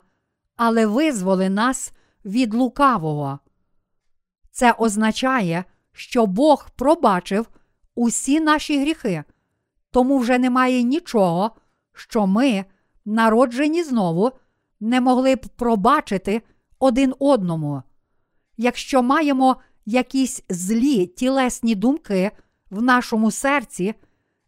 але 0.56 0.86
визволи 0.86 1.50
нас 1.50 1.94
від 2.26 2.54
лукавого. 2.54 3.40
Це 4.52 4.72
означає, 4.72 5.64
що 5.92 6.26
Бог 6.26 6.70
пробачив 6.70 7.48
усі 7.96 8.40
наші 8.40 8.82
гріхи, 8.82 9.24
тому 9.92 10.18
вже 10.18 10.38
немає 10.38 10.84
нічого, 10.84 11.52
що 11.94 12.28
ми, 12.28 12.66
народжені 13.06 13.84
знову, 13.84 14.32
не 14.80 15.02
могли 15.02 15.36
б 15.36 15.48
пробачити 15.56 16.42
один 16.80 17.14
одному. 17.20 17.84
Якщо 18.58 19.04
маємо 19.04 19.58
якісь 19.86 20.44
злі 20.50 21.08
тілесні 21.08 21.76
думки 21.76 22.32
в 22.70 22.82
нашому 22.82 23.32
серці 23.32 23.94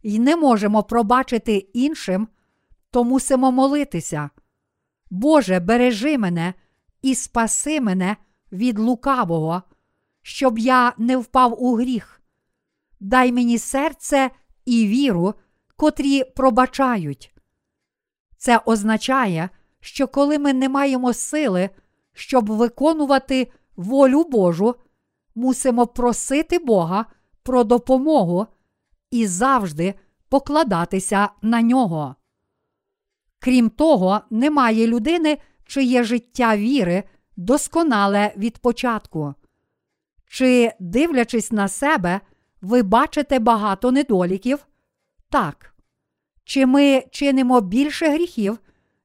і 0.02 0.18
не 0.18 0.36
можемо 0.36 0.82
пробачити 0.82 1.56
іншим, 1.56 2.28
то 2.90 3.04
мусимо 3.04 3.52
молитися. 3.52 4.30
Боже, 5.10 5.60
бережи 5.60 6.18
мене 6.18 6.54
і 7.02 7.14
спаси 7.14 7.80
мене 7.80 8.16
від 8.52 8.78
лукавого, 8.78 9.62
щоб 10.22 10.58
я 10.58 10.92
не 10.98 11.16
впав 11.16 11.62
у 11.62 11.74
гріх. 11.74 12.22
Дай 13.00 13.32
мені 13.32 13.58
серце 13.58 14.30
і 14.64 14.86
віру, 14.86 15.34
котрі 15.76 16.24
пробачають. 16.24 17.34
Це 18.36 18.60
означає, 18.66 19.48
що 19.82 20.08
коли 20.08 20.38
ми 20.38 20.52
не 20.52 20.68
маємо 20.68 21.12
сили, 21.12 21.70
щоб 22.12 22.50
виконувати 22.50 23.52
волю 23.76 24.24
Божу, 24.24 24.74
мусимо 25.34 25.86
просити 25.86 26.58
Бога 26.58 27.06
про 27.42 27.64
допомогу 27.64 28.46
і 29.10 29.26
завжди 29.26 29.94
покладатися 30.28 31.28
на 31.42 31.62
нього. 31.62 32.16
Крім 33.38 33.70
того, 33.70 34.20
немає 34.30 34.86
людини, 34.86 35.38
чиє 35.66 36.04
життя 36.04 36.56
віри 36.56 37.04
досконале 37.36 38.32
від 38.36 38.58
початку. 38.58 39.34
Чи, 40.26 40.72
дивлячись 40.80 41.52
на 41.52 41.68
себе, 41.68 42.20
ви 42.60 42.82
бачите 42.82 43.38
багато 43.38 43.92
недоліків? 43.92 44.66
Так. 45.30 45.74
Чи 46.44 46.66
ми 46.66 47.04
чинимо 47.10 47.60
більше 47.60 48.08
гріхів, 48.08 48.58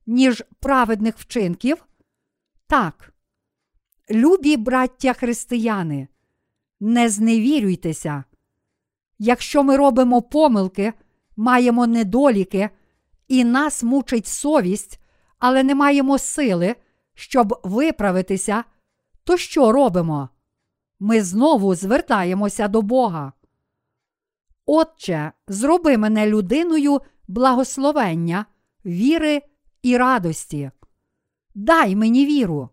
ніж 0.07 0.43
праведних 0.59 1.17
вчинків? 1.17 1.85
Так. 2.67 3.13
Любі 4.11 4.57
браття 4.57 5.13
християни, 5.13 6.07
не 6.79 7.09
зневірюйтеся. 7.09 8.23
Якщо 9.19 9.63
ми 9.63 9.77
робимо 9.77 10.21
помилки, 10.21 10.93
маємо 11.35 11.87
недоліки, 11.87 12.69
і 13.27 13.43
нас 13.43 13.83
мучить 13.83 14.27
совість, 14.27 14.99
але 15.39 15.63
не 15.63 15.75
маємо 15.75 16.17
сили, 16.17 16.75
щоб 17.13 17.59
виправитися, 17.63 18.63
то 19.23 19.37
що 19.37 19.71
робимо? 19.71 20.29
Ми 20.99 21.21
знову 21.21 21.75
звертаємося 21.75 22.67
до 22.67 22.81
Бога. 22.81 23.33
Отче, 24.65 25.31
зроби 25.47 25.97
мене 25.97 26.27
людиною 26.27 27.01
благословення, 27.27 28.45
віри 28.85 29.41
і 29.87 29.97
радості. 29.97 30.71
Дай 31.55 31.95
мені 31.95 32.25
віру. 32.25 32.69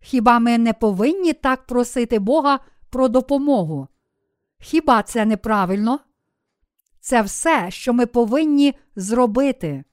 Хіба 0.00 0.38
ми 0.38 0.58
не 0.58 0.72
повинні 0.72 1.32
так 1.32 1.66
просити 1.66 2.18
Бога 2.18 2.60
про 2.90 3.08
допомогу? 3.08 3.88
Хіба 4.58 5.02
це 5.02 5.24
неправильно? 5.24 6.00
Це 7.00 7.22
все, 7.22 7.70
що 7.70 7.92
ми 7.92 8.06
повинні 8.06 8.74
зробити. 8.96 9.84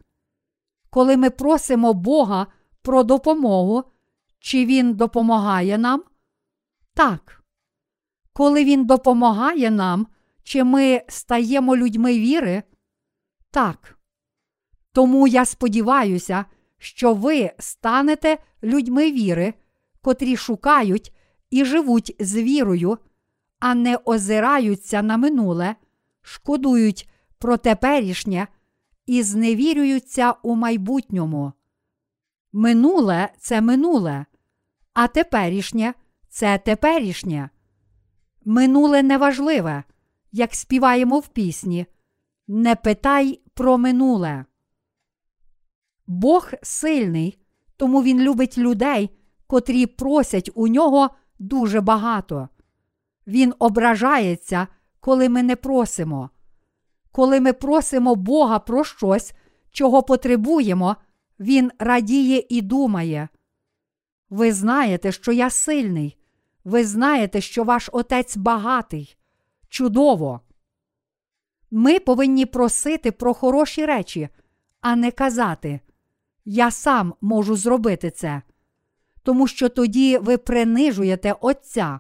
Коли 0.90 1.18
ми 1.18 1.30
просимо 1.30 1.94
Бога 1.94 2.48
про 2.82 3.04
допомогу, 3.04 3.84
чи 4.40 4.66
Він 4.66 4.94
допомагає 4.94 5.78
нам? 5.78 6.04
Так. 6.94 7.44
Коли 8.34 8.64
Він 8.64 8.86
допомагає 8.86 9.72
нам, 9.72 10.08
чи 10.44 10.64
ми 10.64 11.02
стаємо 11.08 11.76
людьми 11.78 12.20
віри? 12.20 12.64
Так. 13.52 13.97
Тому 14.98 15.28
я 15.28 15.46
сподіваюся, 15.46 16.46
що 16.78 17.14
ви 17.14 17.52
станете 17.60 18.38
людьми 18.64 19.12
віри, 19.12 19.54
котрі 20.02 20.38
шукають 20.38 21.14
і 21.50 21.66
живуть 21.66 22.16
з 22.20 22.36
вірою, 22.36 22.98
а 23.60 23.76
не 23.76 23.98
озираються 24.06 25.02
на 25.02 25.18
минуле, 25.18 25.76
шкодують 26.22 27.10
про 27.40 27.58
теперішнє 27.58 28.48
і 29.06 29.24
зневірюються 29.24 30.32
у 30.32 30.56
майбутньому. 30.56 31.54
Минуле 32.54 33.30
це 33.40 33.62
минуле, 33.62 34.26
а 34.94 35.08
теперішнє 35.08 35.94
це 36.30 36.58
теперішнє. 36.58 37.50
Минуле 38.46 39.04
неважливе, 39.04 39.84
як 40.32 40.56
співаємо 40.56 41.20
в 41.20 41.28
пісні. 41.28 41.86
Не 42.48 42.76
питай 42.76 43.42
про 43.54 43.78
минуле. 43.78 44.46
Бог 46.08 46.52
сильний, 46.64 47.38
тому 47.78 48.04
Він 48.04 48.20
любить 48.20 48.58
людей, 48.58 49.10
котрі 49.48 49.86
просять 49.86 50.50
у 50.56 50.68
нього 50.68 51.10
дуже 51.40 51.82
багато. 51.82 52.50
Він 53.28 53.54
ображається, 53.60 54.68
коли 55.00 55.30
ми 55.30 55.44
не 55.44 55.56
просимо. 55.56 56.30
Коли 57.12 57.42
ми 57.42 57.54
просимо 57.54 58.16
Бога 58.16 58.60
про 58.60 58.84
щось, 58.84 59.34
чого 59.72 60.04
потребуємо, 60.04 60.96
Він 61.40 61.72
радіє 61.80 62.44
і 62.50 62.62
думає. 62.62 63.28
Ви 64.30 64.54
знаєте, 64.54 65.12
що 65.12 65.32
я 65.32 65.50
сильний. 65.50 66.18
Ви 66.64 66.86
знаєте, 66.86 67.42
що 67.42 67.64
ваш 67.64 67.90
отець 67.94 68.38
багатий. 68.38 69.18
Чудово. 69.70 70.42
Ми 71.72 72.00
повинні 72.00 72.46
просити 72.46 73.12
про 73.12 73.34
хороші 73.34 73.86
речі, 73.86 74.30
а 74.82 74.96
не 74.96 75.12
казати 75.12 75.80
Я 76.50 76.72
сам 76.72 77.14
можу 77.22 77.56
зробити 77.56 78.12
це. 78.12 78.42
Тому 79.24 79.48
що 79.48 79.70
тоді 79.70 80.18
ви 80.18 80.38
принижуєте 80.38 81.36
Отця. 81.42 82.00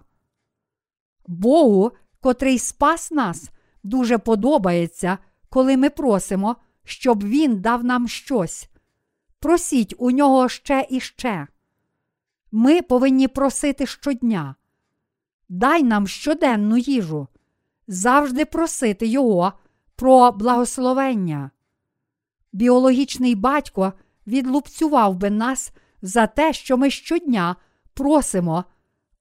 Богу, 1.26 1.92
котрий 2.20 2.60
спас 2.60 3.12
нас, 3.12 3.52
дуже 3.84 4.18
подобається, 4.18 5.18
коли 5.50 5.78
ми 5.78 5.90
просимо, 5.90 6.56
щоб 6.84 7.24
Він 7.24 7.62
дав 7.62 7.84
нам 7.84 8.08
щось. 8.08 8.70
Просіть 9.40 9.96
у 9.98 10.12
нього 10.12 10.50
ще 10.50 10.88
і 10.90 11.00
ще. 11.00 11.48
Ми 12.52 12.82
повинні 12.82 13.28
просити 13.28 13.86
щодня. 13.86 14.56
дай 15.50 15.84
нам 15.84 16.08
щоденну 16.08 16.78
їжу, 16.78 17.28
завжди 17.88 18.46
просити 18.46 19.08
Його 19.08 19.54
про 19.96 20.32
благословення. 20.32 21.52
Біологічний 22.54 23.36
батько 23.36 23.94
відлупцював 24.28 25.16
би 25.16 25.30
нас 25.30 25.74
за 26.02 26.28
те, 26.28 26.54
що 26.54 26.78
ми 26.78 26.90
щодня 26.90 27.56
просимо, 27.94 28.64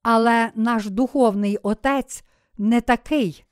але 0.03 0.51
наш 0.55 0.87
духовний 0.87 1.57
отець 1.57 2.25
не 2.59 2.81
такий. 2.81 3.45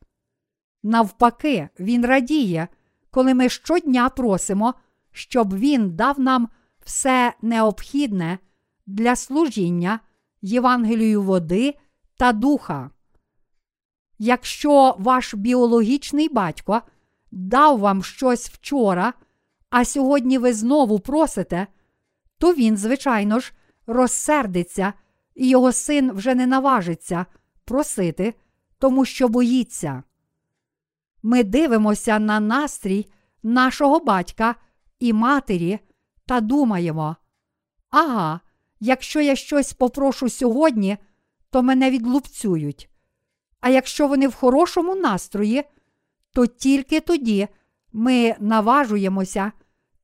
Навпаки, 0.83 1.69
він 1.81 2.07
радіє, 2.07 2.69
коли 3.11 3.35
ми 3.35 3.49
щодня 3.49 4.09
просимо, 4.09 4.75
щоб 5.13 5.55
він 5.55 5.97
дав 5.97 6.21
нам 6.21 6.49
все 6.85 7.33
необхідне 7.43 8.39
для 8.87 9.17
служіння 9.17 10.01
Євангелію 10.43 11.23
води 11.23 11.75
та 12.17 12.33
духа. 12.33 12.91
Якщо 14.19 14.97
ваш 14.99 15.35
біологічний 15.35 16.29
батько 16.29 16.83
дав 17.31 17.79
вам 17.79 18.03
щось 18.03 18.51
вчора, 18.51 19.13
а 19.75 19.85
сьогодні 19.85 20.39
ви 20.39 20.53
знову 20.53 21.01
просите, 21.01 21.67
то 22.39 22.55
він, 22.55 22.77
звичайно 22.77 23.41
ж, 23.41 23.53
розсердиться, 23.87 24.93
і 25.35 25.49
його 25.49 25.73
син 25.73 26.13
вже 26.13 26.35
не 26.35 26.47
наважиться 26.47 27.27
просити, 27.65 28.35
тому 28.79 29.05
що 29.05 29.29
боїться. 29.29 30.03
Ми 31.23 31.45
дивимося 31.45 32.19
на 32.19 32.41
настрій 32.41 33.07
нашого 33.43 34.01
батька 34.01 34.55
і 34.99 35.13
матері 35.13 35.79
та 36.27 36.41
думаємо: 36.41 37.17
ага, 37.91 38.41
якщо 38.81 39.21
я 39.21 39.37
щось 39.37 39.73
попрошу 39.73 40.29
сьогодні, 40.29 40.99
то 41.51 41.63
мене 41.63 41.91
відлупцюють. 41.91 42.91
А 43.61 43.69
якщо 43.69 44.09
вони 44.09 44.29
в 44.29 44.35
хорошому 44.35 44.95
настрої, 44.95 45.65
то 46.33 46.47
тільки 46.47 47.01
тоді 47.01 47.49
ми 47.93 48.37
наважуємося 48.41 49.53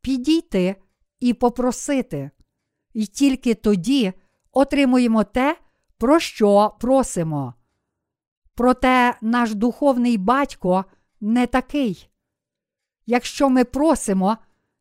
підійти 0.02 0.76
і 1.20 1.34
попросити, 1.34 2.30
і 2.92 3.06
тільки 3.06 3.54
тоді 3.54 4.12
отримуємо 4.52 5.24
те, 5.24 5.56
про 5.98 6.20
що 6.20 6.76
просимо. 6.80 7.54
Проте 8.54 9.18
наш 9.20 9.54
духовний 9.54 10.18
батько 10.18 10.84
не 11.20 11.46
такий. 11.46 12.10
Якщо 13.06 13.48
ми 13.48 13.64
просимо, 13.64 14.36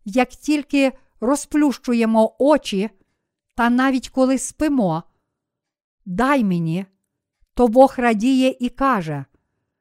як 0.05 0.29
тільки 0.29 0.91
розплющуємо 1.19 2.36
очі, 2.39 2.89
та 3.55 3.69
навіть 3.69 4.10
коли 4.10 4.38
спимо, 4.38 5.03
дай 6.05 6.43
мені, 6.43 6.86
то 7.53 7.67
Бог 7.67 7.93
радіє 7.97 8.55
і 8.60 8.69
каже: 8.69 9.25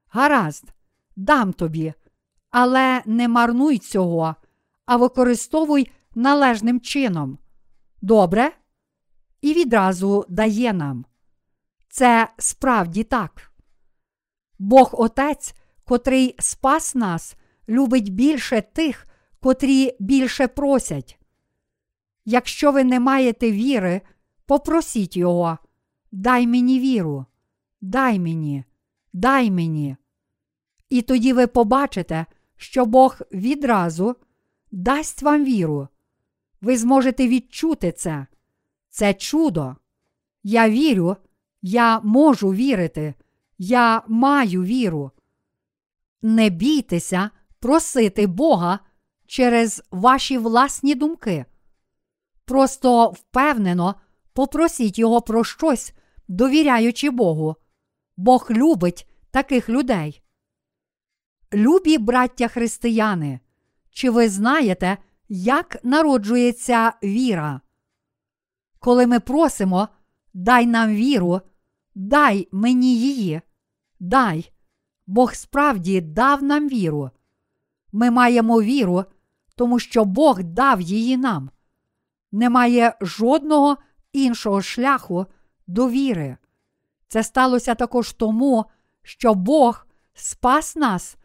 Гаразд, 0.08 0.64
дам 1.16 1.52
тобі, 1.52 1.94
але 2.50 3.02
не 3.06 3.28
марнуй 3.28 3.78
цього, 3.78 4.34
а 4.88 4.96
використовуй 4.96 5.90
належним 6.14 6.80
чином. 6.80 7.38
Добре? 8.02 8.52
І 9.40 9.54
відразу 9.54 10.24
дає 10.28 10.72
нам. 10.72 11.04
Це 11.88 12.28
справді 12.38 13.04
так. 13.04 13.52
Бог 14.58 14.90
Отець, 14.92 15.54
котрий 15.84 16.34
спас 16.38 16.94
нас, 16.94 17.36
любить 17.68 18.14
більше 18.14 18.60
тих, 18.60 19.06
котрі 19.40 19.96
більше 20.00 20.48
просять. 20.48 21.18
Якщо 22.24 22.72
ви 22.72 22.84
не 22.84 23.00
маєте 23.00 23.52
віри, 23.52 24.00
попросіть 24.46 25.16
Його, 25.16 25.58
дай 26.12 26.46
мені 26.46 26.80
віру, 26.80 27.26
дай 27.80 28.18
мені, 28.18 28.64
дай 29.12 29.50
мені. 29.50 29.96
І 30.90 31.02
тоді 31.02 31.32
ви 31.32 31.46
побачите, 31.46 32.26
що 32.56 32.86
Бог 32.86 33.18
відразу 33.32 34.16
дасть 34.70 35.22
вам 35.22 35.44
віру. 35.44 35.88
Ви 36.60 36.76
зможете 36.76 37.28
відчути 37.28 37.92
це. 37.92 38.26
Це 38.90 39.14
чудо. 39.14 39.76
Я 40.42 40.70
вірю, 40.70 41.16
я 41.62 42.00
можу 42.00 42.52
вірити, 42.52 43.14
я 43.58 44.02
маю 44.08 44.62
віру. 44.62 45.10
Не 46.22 46.50
бійтеся 46.50 47.30
просити 47.60 48.26
Бога 48.26 48.78
через 49.26 49.82
ваші 49.90 50.38
власні 50.38 50.94
думки. 50.94 51.44
Просто 52.44 53.08
впевнено 53.08 53.94
попросіть 54.32 54.98
Його 54.98 55.22
про 55.22 55.44
щось, 55.44 55.92
довіряючи 56.28 57.10
Богу. 57.10 57.56
Бог 58.16 58.46
любить 58.50 59.08
таких 59.30 59.68
людей. 59.68 60.22
Любі 61.52 61.98
браття 61.98 62.48
християни, 62.48 63.40
чи 63.98 64.10
ви 64.10 64.28
знаєте, 64.28 64.98
як 65.28 65.84
народжується 65.84 66.92
віра? 67.02 67.60
Коли 68.78 69.06
ми 69.06 69.20
просимо, 69.20 69.88
дай 70.34 70.66
нам 70.66 70.94
віру, 70.94 71.40
дай 71.94 72.48
мені 72.52 72.96
її, 72.96 73.40
дай, 74.00 74.52
Бог 75.06 75.34
справді 75.34 76.00
дав 76.00 76.42
нам 76.42 76.68
віру. 76.68 77.10
Ми 77.92 78.10
маємо 78.10 78.62
віру, 78.62 79.04
тому 79.56 79.78
що 79.78 80.04
Бог 80.04 80.42
дав 80.42 80.80
її 80.80 81.16
нам. 81.16 81.50
Немає 82.32 82.96
жодного 83.00 83.76
іншого 84.12 84.62
шляху 84.62 85.26
до 85.66 85.88
віри. 85.88 86.36
Це 87.08 87.22
сталося 87.22 87.74
також 87.74 88.12
тому, 88.12 88.64
що 89.02 89.34
Бог 89.34 89.86
спас 90.14 90.76
нас 90.76 91.16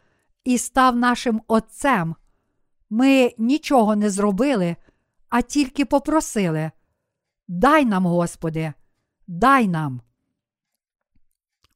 і 0.44 0.58
став 0.58 0.96
нашим 0.96 1.42
Отцем. 1.48 2.14
Ми 2.96 3.34
нічого 3.38 3.96
не 3.96 4.10
зробили, 4.10 4.76
а 5.28 5.42
тільки 5.42 5.84
попросили. 5.84 6.70
Дай 7.48 7.84
нам, 7.84 8.06
Господи, 8.06 8.72
дай 9.26 9.68
нам. 9.68 10.00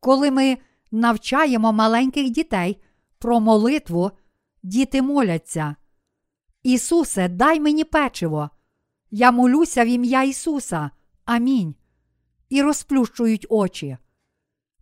Коли 0.00 0.30
ми 0.30 0.58
навчаємо 0.90 1.72
маленьких 1.72 2.30
дітей 2.30 2.82
про 3.18 3.40
молитву, 3.40 4.10
діти 4.62 5.02
моляться. 5.02 5.76
Ісусе, 6.62 7.28
дай 7.28 7.60
мені 7.60 7.84
печиво. 7.84 8.50
Я 9.10 9.30
молюся 9.30 9.84
в 9.84 9.86
ім'я 9.86 10.22
Ісуса. 10.22 10.90
Амінь. 11.24 11.74
І 12.48 12.62
розплющують 12.62 13.46
очі. 13.48 13.96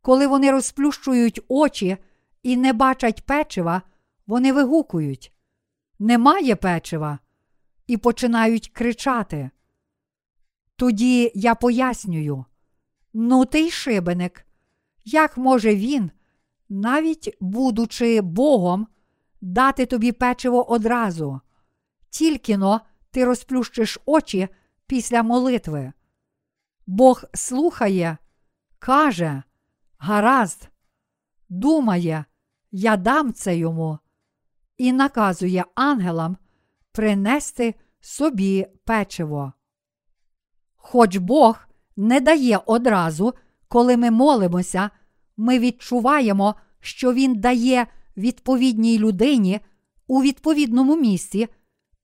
Коли 0.03 0.27
вони 0.27 0.51
розплющують 0.51 1.41
очі 1.49 1.97
і 2.43 2.57
не 2.57 2.73
бачать 2.73 3.27
печива, 3.27 3.83
вони 4.27 4.53
вигукують 4.53 5.33
Немає 5.99 6.57
печива, 6.57 7.19
і 7.87 7.97
починають 7.97 8.69
кричати. 8.69 9.51
Тоді 10.77 11.33
я 11.35 11.55
пояснюю 11.55 12.45
ну 13.19 13.45
ти 13.45 13.61
й 13.61 13.71
шибеник, 13.71 14.47
як 15.05 15.37
може 15.37 15.77
він, 15.77 16.11
навіть 16.69 17.37
будучи 17.41 18.21
Богом, 18.21 18.87
дати 19.41 19.87
тобі 19.87 20.13
печиво 20.13 20.71
одразу, 20.71 21.41
тільки 22.11 22.57
но 22.57 22.81
ти 23.11 23.25
розплющиш 23.25 23.99
очі 24.07 24.49
після 24.87 25.23
молитви. 25.23 25.93
Бог 26.87 27.25
слухає, 27.35 28.19
каже, 28.79 29.43
гаразд, 29.99 30.69
думає, 31.49 32.25
я 32.71 32.97
дам 32.97 33.33
це 33.33 33.57
йому, 33.57 33.99
і 34.79 34.93
наказує 34.93 35.65
ангелам 35.75 36.37
принести 36.93 37.75
собі 38.01 38.67
печиво. 38.85 39.53
Хоч 40.77 41.17
Бог 41.17 41.67
не 41.97 42.21
дає 42.21 42.61
одразу, 42.67 43.35
коли 43.69 43.97
ми 43.97 44.11
молимося, 44.11 44.91
ми 45.37 45.59
відчуваємо, 45.59 46.55
що 46.81 47.13
Він 47.13 47.41
дає 47.41 47.87
відповідній 48.17 48.99
людині 48.99 49.61
у 50.07 50.23
відповідному 50.23 50.97
місці, 50.97 51.49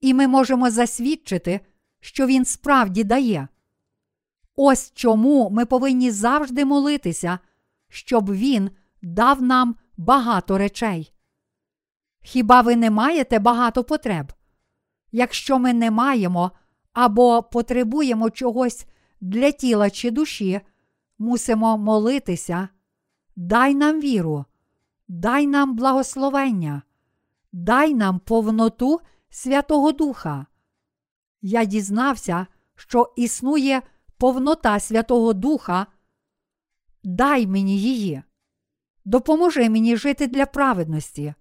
і 0.00 0.14
ми 0.14 0.28
можемо 0.28 0.70
засвідчити, 0.70 1.60
що 2.00 2.26
Він 2.26 2.44
справді 2.44 3.04
дає. 3.04 3.48
Ось 4.56 4.92
чому 4.94 5.50
ми 5.50 5.66
повинні 5.66 6.10
завжди 6.10 6.64
молитися, 6.64 7.38
щоб 7.88 8.32
Він 8.32 8.70
дав 9.02 9.42
нам 9.42 9.76
багато 9.96 10.58
речей. 10.58 11.11
Хіба 12.22 12.60
ви 12.60 12.76
не 12.76 12.90
маєте 12.90 13.38
багато 13.38 13.84
потреб? 13.84 14.32
Якщо 15.12 15.58
ми 15.58 15.72
не 15.72 15.90
маємо 15.90 16.50
або 16.92 17.42
потребуємо 17.42 18.30
чогось 18.30 18.86
для 19.20 19.50
тіла 19.50 19.90
чи 19.90 20.10
душі, 20.10 20.60
мусимо 21.18 21.78
молитися, 21.78 22.68
дай 23.36 23.74
нам 23.74 24.00
віру, 24.00 24.44
дай 25.08 25.46
нам 25.46 25.76
благословення, 25.76 26.82
дай 27.52 27.94
нам 27.94 28.18
повноту 28.18 29.00
Святого 29.30 29.92
Духа. 29.92 30.46
Я 31.42 31.64
дізнався, 31.64 32.46
що 32.76 33.12
існує 33.16 33.82
повнота 34.18 34.80
Святого 34.80 35.32
Духа, 35.32 35.86
дай 37.04 37.46
мені 37.46 37.78
її. 37.78 38.22
Допоможи 39.04 39.70
мені 39.70 39.96
жити 39.96 40.26
для 40.26 40.46
праведності. 40.46 41.34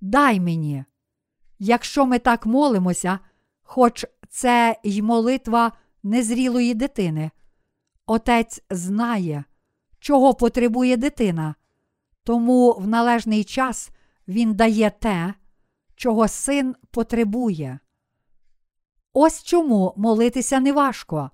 Дай 0.00 0.40
мені. 0.40 0.84
Якщо 1.58 2.06
ми 2.06 2.18
так 2.18 2.46
молимося, 2.46 3.18
хоч 3.62 4.06
це 4.28 4.80
й 4.84 5.02
молитва 5.02 5.72
незрілої 6.02 6.74
дитини, 6.74 7.30
отець 8.06 8.62
знає, 8.70 9.44
чого 9.98 10.34
потребує 10.34 10.96
дитина, 10.96 11.54
тому 12.24 12.72
в 12.72 12.86
належний 12.86 13.44
час 13.44 13.90
він 14.28 14.54
дає 14.54 14.90
те, 14.90 15.34
чого 15.94 16.28
син 16.28 16.74
потребує. 16.90 17.78
Ось 19.12 19.42
чому 19.42 19.94
молитися 19.96 20.60
не 20.60 20.72
важко. 20.72 21.30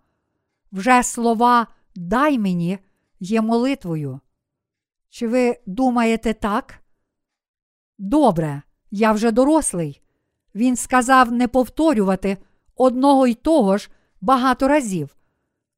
Вже 0.72 1.02
слова 1.02 1.66
дай 1.94 2.38
мені 2.38 2.78
є 3.20 3.40
молитвою. 3.40 4.20
Чи 5.08 5.28
ви 5.28 5.58
думаєте 5.66 6.34
так? 6.34 6.81
Добре, 8.04 8.62
я 8.90 9.12
вже 9.12 9.30
дорослий. 9.30 10.02
Він 10.54 10.76
сказав 10.76 11.32
не 11.32 11.48
повторювати 11.48 12.38
одного 12.76 13.26
й 13.26 13.34
того 13.34 13.78
ж 13.78 13.90
багато 14.20 14.68
разів. 14.68 15.16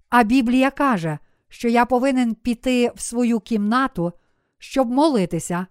А 0.09 0.22
Біблія 0.22 0.70
каже, 0.70 1.18
що 1.49 1.68
я 1.68 1.85
повинен 1.87 2.35
піти 2.35 2.93
в 2.95 3.01
свою 3.01 3.41
кімнату, 3.41 4.12
щоб 4.59 4.91
молитися. 4.91 5.66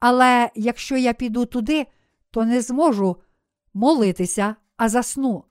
Але 0.00 0.50
якщо 0.54 0.96
я 0.96 1.12
піду 1.12 1.46
туди, 1.46 1.86
то 2.30 2.44
не 2.44 2.60
зможу 2.60 3.16
молитися, 3.74 4.56
а 4.76 4.88
засну. 4.88 5.44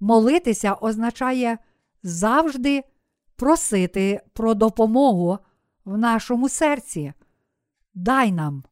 Молитися 0.00 0.74
означає 0.74 1.58
завжди 2.02 2.84
просити 3.36 4.20
про 4.32 4.54
допомогу 4.54 5.38
в 5.84 5.98
нашому 5.98 6.48
серці. 6.48 7.12
Дай 7.94 8.32
нам, 8.32 8.64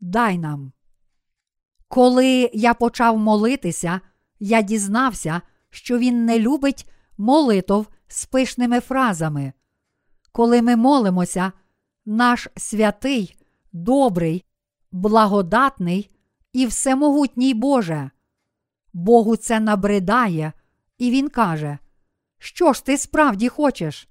дай 0.00 0.38
нам. 0.38 0.72
Коли 1.88 2.50
я 2.52 2.74
почав 2.74 3.18
молитися, 3.18 4.00
я 4.40 4.62
дізнався, 4.62 5.40
що 5.70 5.98
він 5.98 6.24
не 6.24 6.38
любить 6.38 6.90
молитов 7.18 7.86
з 8.08 8.24
пишними 8.24 8.80
фразами. 8.80 9.52
Коли 10.32 10.62
ми 10.62 10.76
молимося, 10.76 11.52
наш 12.06 12.48
святий, 12.56 13.36
добрий, 13.72 14.44
благодатний 14.92 16.10
і 16.52 16.66
всемогутній 16.66 17.54
Боже. 17.54 18.10
Богу 18.92 19.36
це 19.36 19.60
набридає, 19.60 20.52
і 20.98 21.10
Він 21.10 21.28
каже, 21.28 21.78
що 22.38 22.72
ж 22.72 22.84
ти 22.84 22.98
справді 22.98 23.48
хочеш? 23.48 24.08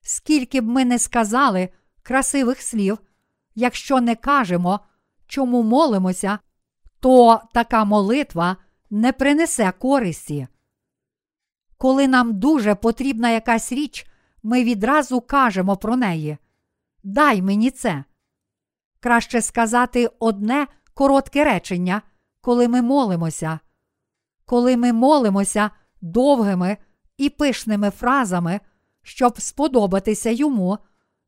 Скільки 0.00 0.60
б 0.60 0.64
ми 0.64 0.84
не 0.84 0.98
сказали 0.98 1.68
красивих 2.02 2.62
слів, 2.62 2.98
якщо 3.54 4.00
не 4.00 4.14
кажемо, 4.14 4.80
чому 5.26 5.62
молимося, 5.62 6.38
то 7.00 7.40
така 7.52 7.84
молитва 7.84 8.56
не 8.90 9.12
принесе 9.12 9.72
користі. 9.78 10.46
Коли 11.78 12.08
нам 12.08 12.38
дуже 12.38 12.74
потрібна 12.74 13.30
якась 13.30 13.72
річ, 13.72 14.06
ми 14.42 14.64
відразу 14.64 15.20
кажемо 15.20 15.76
про 15.76 15.96
неї. 15.96 16.38
Дай 17.02 17.42
мені 17.42 17.70
це. 17.70 18.04
Краще 19.00 19.42
сказати 19.42 20.10
одне 20.18 20.66
коротке 20.94 21.44
речення, 21.44 22.02
коли 22.40 22.68
ми 22.68 22.82
молимося. 22.82 23.58
Коли 24.44 24.76
ми 24.76 24.92
молимося 24.92 25.70
довгими 26.00 26.76
і 27.16 27.30
пишними 27.30 27.90
фразами, 27.90 28.60
щоб 29.02 29.40
сподобатися 29.40 30.30
йому, 30.30 30.78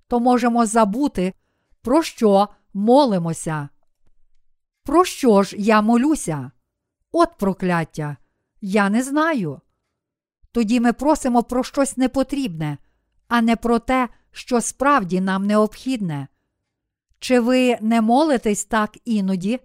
то 0.09 0.21
можемо 0.21 0.67
забути, 0.67 1.33
про 1.83 2.03
що 2.03 2.49
молимося. 2.75 3.69
Про 4.89 5.05
що 5.05 5.43
ж 5.43 5.57
я 5.59 5.83
молюся? 5.83 6.51
От 7.13 7.39
прокляття, 7.39 8.17
я 8.61 8.91
не 8.91 9.03
знаю. 9.03 9.61
Тоді 10.53 10.81
ми 10.81 10.93
просимо 10.93 11.43
про 11.43 11.65
щось 11.65 11.97
непотрібне, 11.97 12.79
а 13.29 13.43
не 13.43 13.57
про 13.57 13.79
те, 13.79 14.09
що 14.33 14.61
справді 14.61 15.21
нам 15.21 15.47
необхідне. 15.47 16.29
Чи 17.19 17.41
ви 17.41 17.79
не 17.81 18.01
молитесь 18.01 18.65
так 18.65 18.99
іноді? 19.05 19.61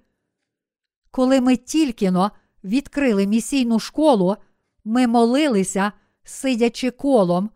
Коли 1.11 1.41
ми 1.41 1.55
тільки 1.55 2.11
но 2.11 2.32
відкрили 2.63 3.28
місійну 3.28 3.80
школу, 3.80 4.36
ми 4.84 5.07
молилися, 5.07 5.91
сидячи 6.24 6.91
колом 6.91 7.49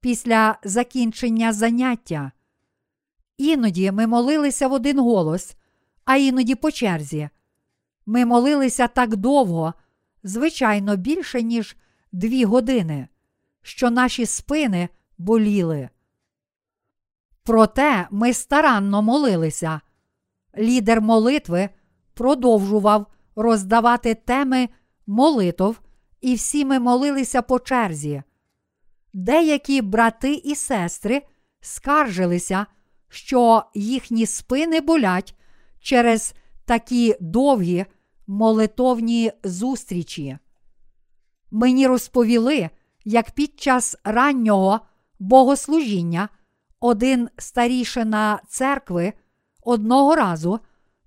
після 0.00 0.58
закінчення 0.64 1.52
заняття. 1.52 2.32
Іноді 3.38 3.92
ми 3.92 4.06
молилися 4.06 4.68
в 4.68 4.72
один 4.72 4.98
голос, 4.98 5.56
а 6.04 6.16
іноді 6.16 6.54
по 6.54 6.70
черзі. 6.70 7.28
Ми 8.06 8.24
молилися 8.24 8.88
так 8.88 9.16
довго, 9.16 9.74
звичайно, 10.22 10.96
більше, 10.96 11.42
ніж 11.42 11.76
дві 12.12 12.44
години, 12.44 13.08
що 13.62 13.90
наші 13.90 14.26
спини 14.26 14.88
боліли. 15.18 15.88
Проте 17.42 18.08
ми 18.10 18.32
старанно 18.32 19.02
молилися. 19.02 19.80
Лідер 20.58 21.00
молитви 21.00 21.68
продовжував 22.14 23.06
роздавати 23.36 24.14
теми 24.14 24.68
молитов, 25.06 25.80
і 26.20 26.34
всі 26.34 26.64
ми 26.64 26.78
молилися 26.78 27.42
по 27.42 27.58
черзі. 27.58 28.22
Деякі 29.12 29.82
брати 29.82 30.34
і 30.34 30.54
сестри 30.54 31.22
скаржилися, 31.60 32.66
що 33.08 33.62
їхні 33.74 34.26
спини 34.26 34.80
болять 34.80 35.34
через 35.84 36.34
такі 36.64 37.16
довгі 37.20 37.86
молитовні 38.26 39.32
зустрічі. 39.44 40.38
Мені 41.50 41.86
розповіли, 41.86 42.70
як 43.04 43.30
під 43.30 43.60
час 43.60 43.96
раннього 44.04 44.80
богослужіння 45.18 46.28
один 46.80 47.28
старішина 47.38 48.40
церкви 48.48 49.12
одного 49.62 50.14
разу 50.14 50.58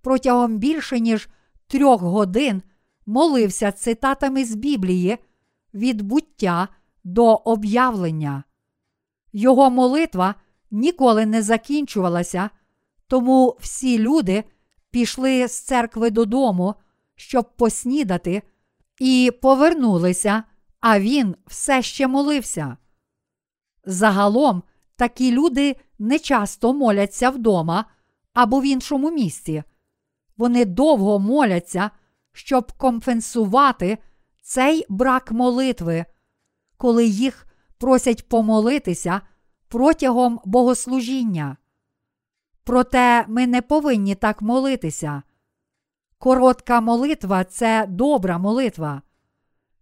протягом 0.02 0.58
більше 0.58 1.00
ніж 1.00 1.30
трьох 1.68 2.02
годин 2.02 2.62
молився 3.06 3.72
цитатами 3.72 4.46
з 4.46 4.56
Біблії 4.56 5.18
від 5.74 6.02
буття 6.02 6.68
до 7.04 7.34
об'явлення. 7.34 8.44
Його 9.34 9.70
молитва 9.70 10.36
ніколи 10.72 11.26
не 11.26 11.42
закінчувалася, 11.42 12.50
тому 13.08 13.58
всі 13.60 14.00
люди 14.00 14.44
пішли 14.92 15.48
з 15.48 15.60
церкви 15.60 16.10
додому, 16.10 16.76
щоб 17.16 17.56
поснідати, 17.56 18.42
і 19.00 19.32
повернулися, 19.42 20.44
а 20.80 21.00
він 21.00 21.36
все 21.48 21.82
ще 21.82 22.08
молився. 22.08 22.78
Загалом 23.86 24.64
такі 24.96 25.32
люди 25.32 25.76
не 26.00 26.20
часто 26.20 26.74
моляться 26.74 27.30
вдома 27.30 27.86
або 28.34 28.60
в 28.60 28.66
іншому 28.66 29.12
місці. 29.12 29.64
Вони 30.38 30.66
довго 30.66 31.20
моляться, 31.20 31.92
щоб 32.34 32.72
компенсувати 32.72 33.98
цей 34.42 34.86
брак 34.90 35.32
молитви, 35.32 36.06
коли 36.78 37.06
їх 37.06 37.48
просять 37.78 38.30
помолитися 38.30 39.22
протягом 39.68 40.40
богослужіння. 40.46 41.58
Проте 42.68 43.26
ми 43.28 43.48
не 43.48 43.62
повинні 43.62 44.16
так 44.16 44.42
молитися. 44.42 45.24
Коротка 46.18 46.82
молитва 46.82 47.44
це 47.44 47.86
добра 47.90 48.38
молитва. 48.38 49.02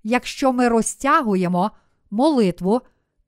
Якщо 0.03 0.53
ми 0.53 0.67
розтягуємо 0.67 1.71
молитву, 2.11 2.81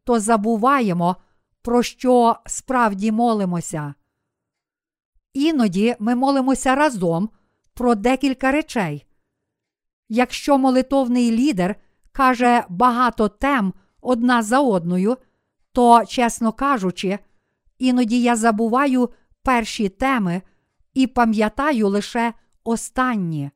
то 0.04 0.20
забуваємо, 0.20 1.16
про 1.62 1.84
що 1.84 2.36
справді 2.46 3.12
молимося. 3.12 3.94
Іноді 5.34 5.96
ми 6.00 6.16
молимося 6.16 6.76
разом 6.76 7.30
про 7.74 7.96
декілька 7.96 8.52
речей. 8.52 9.06
Якщо 10.10 10.58
молитовний 10.58 11.32
лідер 11.32 11.76
каже 12.12 12.64
багато 12.70 13.30
тем 13.30 13.74
одна 14.02 14.44
за 14.44 14.60
одною, 14.60 15.18
то, 15.72 16.06
чесно 16.06 16.52
кажучи, 16.52 17.20
іноді 17.78 18.22
я 18.22 18.36
забуваю 18.36 19.10
перші 19.48 19.90
теми 19.90 20.42
і 20.94 21.08
пам'ятаю 21.08 21.88
лише 21.88 22.34
останні. 22.64 23.52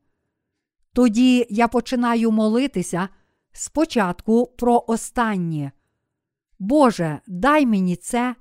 Тоді 0.92 1.46
я 1.50 1.68
починаю 1.68 2.30
молитися 2.30 3.08
спочатку 3.52 4.46
про 4.46 4.84
останнє. 4.86 5.72
Боже, 6.58 7.20
дай 7.26 7.66
мені 7.66 7.96
це, 7.96 8.34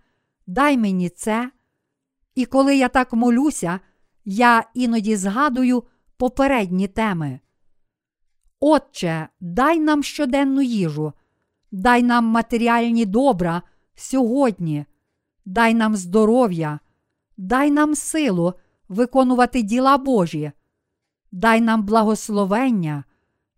дай 0.48 0.78
мені 0.78 1.10
це. 1.10 1.52
І 2.36 2.46
коли 2.46 2.78
я 2.78 2.88
так 2.88 3.14
молюся, 3.14 3.80
я 4.26 4.64
іноді 4.74 5.16
згадую 5.16 5.84
попередні 6.18 6.88
теми. 6.88 7.40
Отче, 8.60 9.28
дай 9.40 9.80
нам 9.80 10.04
щоденну 10.04 10.62
їжу, 10.62 11.14
дай 11.72 12.04
нам 12.04 12.26
матеріальні 12.26 13.06
добра 13.06 13.62
сьогодні, 13.96 14.86
дай 15.46 15.74
нам 15.74 15.96
здоров'я, 15.96 16.80
дай 17.42 17.72
нам 17.72 17.96
силу 17.96 18.54
виконувати 18.90 19.62
діла 19.62 19.98
Божі, 19.98 20.52
дай 21.32 21.62
нам 21.62 21.84
благословення, 21.84 23.04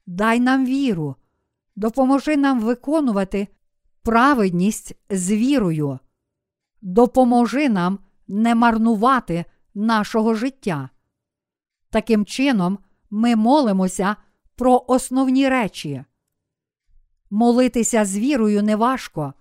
дай 0.06 0.40
нам 0.40 0.66
віру, 0.66 1.16
допоможи 1.76 2.38
нам 2.38 2.60
виконувати 2.60 3.48
праведність 4.04 4.96
з 5.10 5.32
вірою, 5.32 6.00
допоможи 6.82 7.70
нам 7.70 8.00
не 8.28 8.56
марнувати 8.56 9.46
нашого 9.74 10.34
життя. 10.34 10.90
Таким 11.90 12.26
чином, 12.26 12.80
ми 13.10 13.36
молимося 13.36 14.16
про 14.56 14.86
основні 14.88 15.50
речі. 15.50 16.04
Молитися 17.30 18.06
з 18.06 18.18
вірою 18.18 18.64
неважко. 18.64 19.34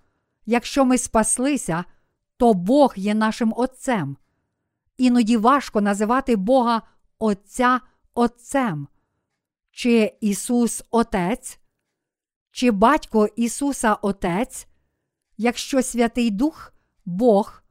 Якщо 0.45 0.85
ми 0.85 0.97
спаслися, 0.97 1.85
то 2.37 2.53
Бог 2.53 2.93
є 2.95 3.13
нашим 3.13 3.53
Отцем. 3.57 4.17
Іноді 4.97 5.37
важко 5.37 5.81
називати 5.81 6.35
Бога 6.35 6.81
Отця 7.19 7.81
Отцем. 8.13 8.87
Чи 9.71 10.17
Ісус 10.21 10.83
Отець, 10.91 11.59
чи 12.51 12.71
Батько 12.71 13.27
Ісуса 13.35 13.93
Отець, 13.93 14.67
якщо 15.37 15.81
Святий 15.81 16.31
Дух 16.31 16.73
Бог, 17.05 17.63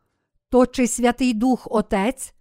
то 0.48 0.66
чи 0.66 0.86
Святий 0.86 1.34
Дух 1.34 1.68
Отець? 1.70 2.34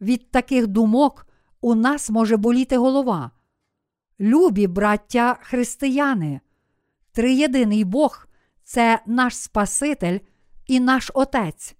Від 0.00 0.30
таких 0.30 0.66
думок 0.66 1.26
у 1.60 1.74
нас 1.74 2.10
може 2.10 2.36
боліти 2.36 2.78
голова. 2.78 3.30
Любі, 4.20 4.66
браття 4.66 5.38
християни, 5.42 6.40
триєдиний 7.12 7.84
Бог 7.84 8.26
це 8.64 9.02
наш 9.06 9.36
Спаситель 9.36 10.18
і 10.66 10.80
наш 10.80 11.10
Отець. 11.14 11.76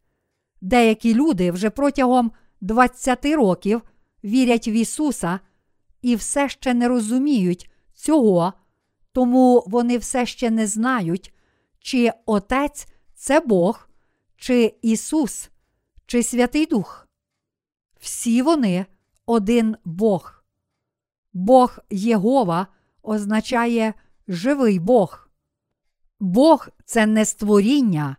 Деякі 0.65 1.15
люди 1.15 1.51
вже 1.51 1.71
протягом 1.71 2.33
20 2.61 3.25
років 3.25 3.83
вірять 4.25 4.69
в 4.69 4.75
Ісуса 4.75 5.41
і 6.03 6.17
все 6.17 6.49
ще 6.49 6.75
не 6.75 6.89
розуміють 6.89 7.71
цього, 7.95 8.53
тому 9.13 9.65
вони 9.67 9.99
все 9.99 10.27
ще 10.27 10.51
не 10.51 10.67
знають, 10.67 11.35
чи 11.79 12.13
Отець 12.27 12.89
це 13.15 13.41
Бог, 13.41 13.89
чи 14.37 14.75
Ісус, 14.83 15.51
чи 16.07 16.23
Святий 16.23 16.67
Дух. 16.67 17.09
Всі 18.01 18.43
вони 18.43 18.87
один 19.27 19.77
Бог. 19.85 20.45
Бог 21.33 21.79
Єгова 21.91 22.67
означає 23.03 23.95
живий 24.29 24.79
Бог. 24.79 25.29
Бог 26.21 26.69
це 26.85 27.07
не 27.07 27.25
створіння. 27.25 28.17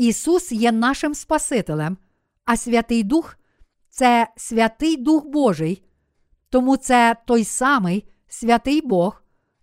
Ісус 0.00 0.52
є 0.52 0.72
нашим 0.72 1.14
Спасителем, 1.14 1.98
а 2.44 2.56
Святий 2.56 3.02
Дух 3.02 3.36
це 3.88 4.28
Святий 4.36 4.96
Дух 4.96 5.26
Божий, 5.26 5.84
тому 6.50 6.76
це 6.76 7.16
той 7.26 7.44
самий 7.44 8.08
святий 8.28 8.80
Бог, 8.82 9.22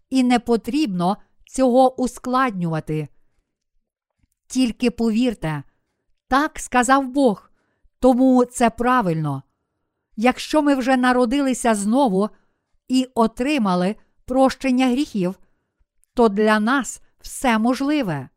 і 0.10 0.24
не 0.24 0.40
потрібно 0.40 1.18
цього 1.46 2.02
ускладнювати. 2.02 3.08
Тільки 4.48 4.92
повірте, 4.92 5.64
так 6.28 6.60
сказав 6.60 7.08
Бог, 7.08 7.50
тому 8.00 8.46
це 8.46 8.70
правильно. 8.70 9.44
Якщо 10.16 10.62
ми 10.62 10.76
вже 10.76 10.98
народилися 10.98 11.76
знову 11.76 12.30
і 12.88 13.08
отримали 13.16 13.96
прощення 14.26 14.88
гріхів, 14.88 15.40
то 16.14 16.30
для 16.30 16.60
нас 16.60 17.02
все 17.20 17.58
можливе. 17.58 18.30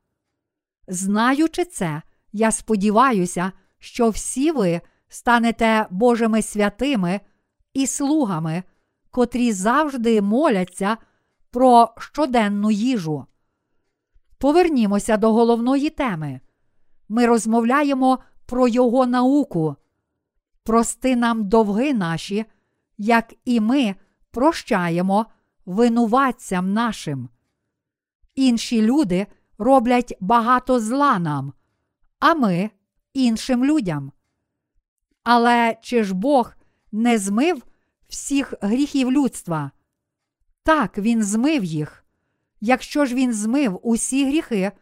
Знаючи 0.93 1.65
це, 1.65 2.03
я 2.33 2.53
сподіваюся, 2.53 3.53
що 3.79 4.09
всі 4.09 4.53
ви 4.53 4.81
станете 5.09 5.87
Божими 5.91 6.43
святими 6.43 7.21
і 7.75 7.87
слугами, 7.87 8.63
котрі 9.11 9.53
завжди 9.53 10.23
моляться 10.23 10.97
про 11.51 11.95
щоденну 11.99 12.71
їжу. 12.71 13.27
Повернімося 14.39 15.17
до 15.17 15.33
головної 15.33 15.91
теми. 15.91 16.41
Ми 17.09 17.27
розмовляємо 17.27 18.19
про 18.47 18.69
його 18.69 19.07
науку. 19.07 19.77
Прости 20.65 21.17
нам 21.17 21.49
довги 21.49 21.95
наші, 21.95 22.45
як 22.99 23.35
і 23.45 23.61
ми 23.61 23.95
прощаємо 24.31 25.27
винуватцям 25.67 26.73
нашим. 26.73 27.29
Інші 28.35 28.83
люди 28.83 29.27
роблять 29.61 30.15
багато 30.21 30.81
зла 30.81 31.19
нам, 31.19 31.53
а 32.19 32.35
ми 32.35 32.71
іншим 33.13 33.65
людям. 33.65 34.13
Але 35.23 35.77
чи 35.83 36.05
ж 36.05 36.15
Бог 36.15 36.53
не 36.93 37.19
змив 37.19 37.63
всіх 38.09 38.55
гріхів 38.61 39.13
людства? 39.13 39.71
Так, 40.63 40.99
він 40.99 41.23
змив 41.23 41.65
їх. 41.65 42.05
Якщо 42.61 43.05
ж 43.05 43.15
він 43.15 43.33
змив 43.33 43.81
усі 43.83 44.27
гріхи, 44.27 44.73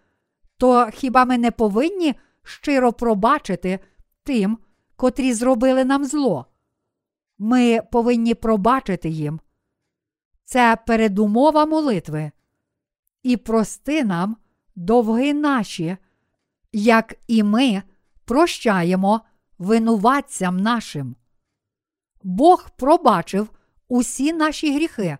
то 0.56 0.90
хіба 0.94 1.24
ми 1.24 1.38
не 1.38 1.50
повинні 1.50 2.14
щиро 2.42 2.92
пробачити 2.92 3.78
тим, 4.22 4.58
котрі 4.96 5.32
зробили 5.32 5.84
нам 5.84 6.04
зло? 6.04 6.46
Ми 7.38 7.82
повинні 7.92 8.34
пробачити 8.34 9.08
їм. 9.08 9.40
Це 10.44 10.78
передумова 10.86 11.66
молитви. 11.66 12.30
І 13.22 13.36
прости 13.36 14.04
нам 14.04 14.36
довги 14.78 15.34
наші, 15.34 15.96
як 16.72 17.14
і 17.26 17.42
ми 17.42 17.82
прощаємо 18.24 19.20
винуватцям 19.58 20.56
нашим. 20.60 21.16
Бог 22.22 22.70
пробачив 22.70 23.50
усі 23.88 24.32
наші 24.32 24.74
гріхи, 24.74 25.18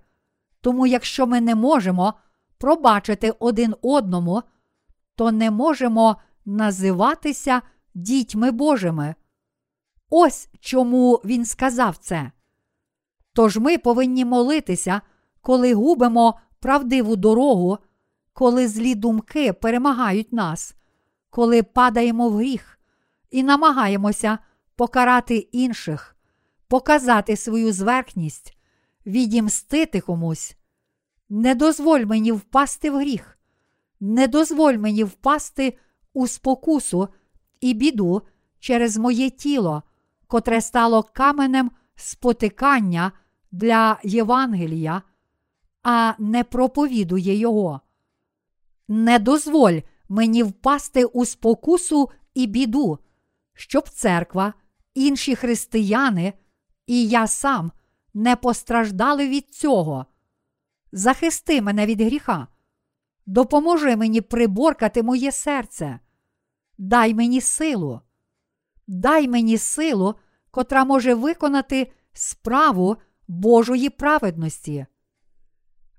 тому 0.61 0.87
якщо 0.87 1.27
ми 1.27 1.41
не 1.41 1.55
можемо 1.55 2.15
пробачити 2.59 3.31
один 3.39 3.75
одному, 3.83 4.43
то 5.15 5.33
не 5.33 5.51
можемо 5.51 6.17
називатися 6.45 7.63
дітьми 7.95 8.51
Божими. 8.51 9.15
Ось 10.11 10.49
чому 10.61 11.21
він 11.25 11.45
сказав 11.45 11.97
це. 11.97 12.33
Тож 13.33 13.57
ми 13.57 13.79
повинні 13.79 14.25
молитися, 14.25 15.01
коли 15.41 15.75
губимо 15.75 16.41
правдиву 16.61 17.17
дорогу, 17.17 17.79
коли 18.39 18.69
злі 18.69 18.95
думки 18.95 19.53
перемагають 19.53 20.33
нас, 20.33 20.75
коли 21.31 21.63
падаємо 21.63 22.29
в 22.29 22.37
гріх 22.37 22.79
і 23.31 23.43
намагаємося 23.43 24.39
покарати 24.77 25.37
інших, 25.37 26.17
показати 26.69 27.37
свою 27.37 27.73
зверхність, 27.73 28.57
відімстити 29.07 30.01
комусь. 30.01 30.57
Не 31.29 31.55
дозволь 31.55 32.01
мені 32.01 32.33
впасти 32.33 32.91
в 32.91 32.97
гріх, 32.97 33.39
не 34.01 34.29
дозволь 34.29 34.75
мені 34.75 35.05
впасти 35.05 35.79
у 36.13 36.27
спокусу 36.27 37.09
і 37.61 37.75
біду 37.75 38.23
через 38.59 38.97
моє 38.97 39.31
тіло, 39.31 39.83
котре 40.27 40.61
стало 40.61 41.03
каменем 41.03 41.71
спотикання 41.97 43.13
для 43.53 43.99
Євангелія, 44.05 45.03
а 45.83 46.13
не 46.19 46.45
проповідує 46.45 47.35
його. 47.35 47.81
Не 48.89 49.19
дозволь 49.19 49.81
мені 50.09 50.43
впасти 50.43 51.05
у 51.05 51.25
спокусу 51.25 52.11
і 52.35 52.47
біду, 52.47 52.99
щоб 53.55 53.89
церква, 53.89 54.55
інші 54.95 55.35
християни 55.35 56.33
і 56.87 57.09
я 57.09 57.27
сам 57.27 57.73
не 58.15 58.37
постраждали 58.37 59.29
від 59.29 59.55
цього. 59.55 60.07
Захисти 60.93 61.63
мене 61.63 61.87
від 61.87 62.01
гріха, 62.01 62.47
допоможи 63.27 63.97
мені 63.97 64.21
приборкати 64.21 65.03
моє 65.03 65.33
серце, 65.33 66.01
дай 66.79 67.15
мені 67.15 67.41
силу, 67.41 68.01
дай 68.87 69.29
мені 69.29 69.59
силу, 69.59 70.15
котра 70.51 70.85
може 70.85 71.15
виконати 71.15 71.93
справу 72.13 72.97
Божої 73.29 73.91
праведності. 73.91 74.87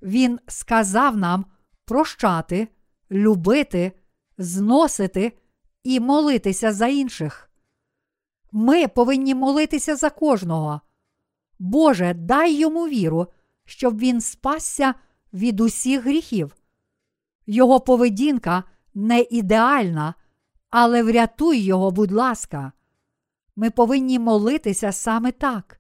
Він 0.01 0.39
сказав 0.47 1.17
нам 1.17 1.45
прощати, 1.85 2.67
любити, 3.11 3.91
зносити 4.37 5.37
і 5.83 5.99
молитися 5.99 6.73
за 6.73 6.87
інших. 6.87 7.51
Ми 8.51 8.87
повинні 8.87 9.35
молитися 9.35 9.95
за 9.95 10.09
кожного. 10.09 10.81
Боже, 11.59 12.13
дай 12.13 12.53
йому 12.53 12.87
віру, 12.87 13.27
щоб 13.65 13.99
він 13.99 14.21
спасся 14.21 14.93
від 15.33 15.59
усіх 15.59 16.03
гріхів. 16.03 16.55
Його 17.47 17.79
поведінка 17.79 18.63
не 18.93 19.21
ідеальна, 19.21 20.13
але 20.69 21.03
врятуй 21.03 21.59
його, 21.59 21.91
будь 21.91 22.11
ласка. 22.11 22.71
Ми 23.55 23.69
повинні 23.69 24.19
молитися 24.19 24.91
саме 24.91 25.31
так. 25.31 25.79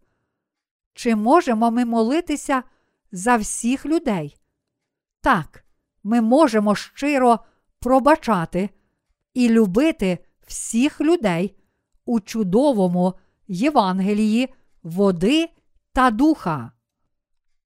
Чи 0.93 1.15
можемо 1.15 1.71
ми 1.71 1.85
молитися 1.85 2.63
за 3.11 3.35
всіх 3.35 3.85
людей? 3.85 4.37
Так, 5.21 5.65
ми 6.03 6.21
можемо 6.21 6.75
щиро 6.75 7.39
пробачати 7.79 8.69
і 9.33 9.49
любити 9.49 10.17
всіх 10.47 11.01
людей 11.01 11.55
у 12.05 12.19
чудовому 12.19 13.13
Євангелії 13.47 14.53
води 14.83 15.49
та 15.93 16.11
духа. 16.11 16.71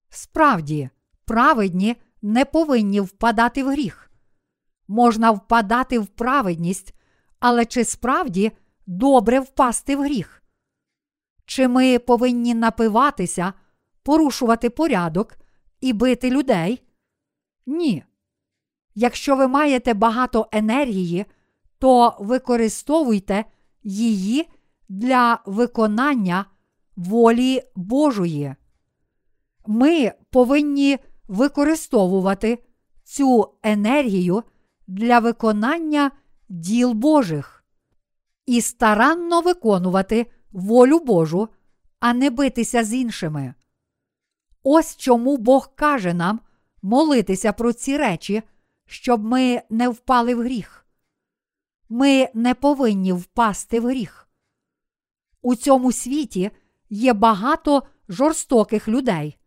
Справді, 0.10 0.90
праведні 1.26 1.96
не 2.22 2.46
повинні 2.46 3.00
впадати 3.00 3.64
в 3.64 3.70
гріх. 3.70 4.12
Можна 4.88 5.32
впадати 5.32 6.00
в 6.00 6.08
праведність, 6.08 6.94
але 7.40 7.66
чи 7.66 7.86
справді 7.86 8.52
добре 8.88 9.40
впасти 9.40 9.96
в 9.96 10.04
гріх? 10.04 10.44
Чи 11.46 11.68
ми 11.68 12.00
повинні 12.00 12.54
напиватися, 12.54 13.54
порушувати 14.04 14.70
порядок 14.70 15.38
і 15.82 15.94
бити 15.94 16.30
людей? 16.30 16.84
Ні. 17.66 18.04
Якщо 18.96 19.36
ви 19.36 19.48
маєте 19.48 19.94
багато 19.94 20.48
енергії, 20.52 21.26
то 21.80 22.18
використовуйте 22.20 23.46
її 23.84 24.50
для 24.90 25.40
виконання 25.46 26.46
волі 26.96 27.62
Божої. 27.76 28.56
Ми 29.66 30.12
повинні 30.30 30.98
використовувати 31.28 32.64
цю 33.04 33.50
енергію 33.64 34.44
для 34.88 35.20
виконання 35.20 36.12
діл 36.50 36.92
Божих 36.94 37.64
і 38.46 38.62
старанно 38.62 39.42
виконувати 39.42 40.32
волю 40.52 41.00
Божу, 41.00 41.50
а 42.00 42.14
не 42.14 42.30
битися 42.30 42.84
з 42.84 42.94
іншими. 42.94 43.54
Ось 44.64 44.98
чому 44.98 45.38
Бог 45.38 45.76
каже 45.76 46.14
нам 46.14 46.40
молитися 46.82 47.54
про 47.54 47.74
ці 47.74 47.98
речі, 47.98 48.44
щоб 48.94 49.24
ми 49.24 49.62
не 49.70 49.90
впали 49.90 50.36
в 50.36 50.42
гріх. 50.42 50.86
Ми 51.90 52.30
не 52.34 52.54
повинні 52.54 53.14
впасти 53.14 53.80
в 53.80 53.86
гріх. 53.86 54.28
У 55.42 55.56
цьому 55.56 55.92
світі 55.92 56.52
є 56.90 57.14
багато 57.14 57.84
жорстоких 58.10 58.88
людей. 58.88 59.38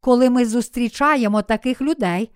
Коли 0.00 0.30
ми 0.30 0.46
зустрічаємо 0.46 1.42
таких 1.42 1.80
людей 1.80 2.30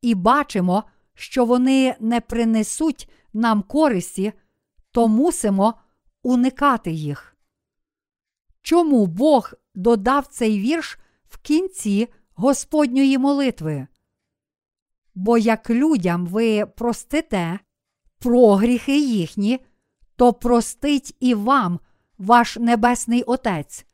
і 0.00 0.14
бачимо, 0.14 0.84
що 1.14 1.44
вони 1.44 1.96
не 2.00 2.20
принесуть 2.20 3.10
нам 3.32 3.62
користі, 3.62 4.32
то 4.90 5.08
мусимо 5.08 5.74
уникати 6.22 6.90
їх. 6.92 7.36
Чому 8.62 9.06
Бог 9.06 9.52
додав 9.74 10.26
цей 10.26 10.60
вірш 10.60 10.98
в 11.28 11.38
кінці 11.38 12.08
Господньої 12.34 13.18
молитви? 13.18 13.86
Бо 15.16 15.38
як 15.38 15.70
людям 15.70 16.26
ви 16.26 16.66
простите 16.66 17.58
прогріхи 18.18 18.98
їхні, 18.98 19.60
то 20.16 20.32
простить 20.32 21.16
і 21.20 21.34
вам 21.34 21.80
ваш 22.18 22.56
Небесний 22.56 23.22
Отець. 23.22 23.86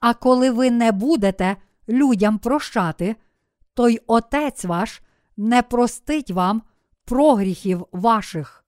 А 0.00 0.14
коли 0.14 0.50
ви 0.50 0.70
не 0.70 0.92
будете 0.92 1.56
людям 1.88 2.38
прощати, 2.38 3.16
то 3.74 3.88
й 3.88 4.00
Отець 4.06 4.64
ваш 4.64 5.02
не 5.36 5.62
простить 5.62 6.30
вам 6.30 6.62
прогріхів 7.04 7.86
ваших. 7.92 8.64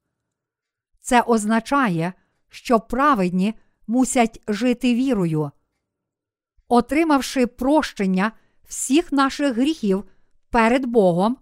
Це 1.00 1.20
означає, 1.22 2.12
що 2.48 2.80
праведні 2.80 3.54
мусять 3.86 4.42
жити 4.48 4.94
вірою. 4.94 5.50
Отримавши 6.68 7.46
прощення 7.46 8.32
всіх 8.68 9.12
наших 9.12 9.54
гріхів 9.54 10.04
перед 10.50 10.86
Богом, 10.86 11.36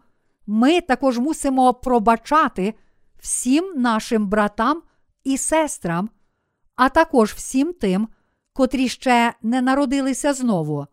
ми 0.47 0.81
також 0.81 1.19
мусимо 1.19 1.75
пробачати 1.75 2.75
всім 3.19 3.73
нашим 3.77 4.27
братам 4.27 4.83
і 5.25 5.39
сестрам, 5.39 6.11
а 6.77 6.89
також 6.89 7.33
всім 7.33 7.73
тим, 7.73 8.09
котрі 8.53 8.89
ще 8.89 9.35
не 9.43 9.63
народилися 9.63 10.35
знову. 10.35 10.87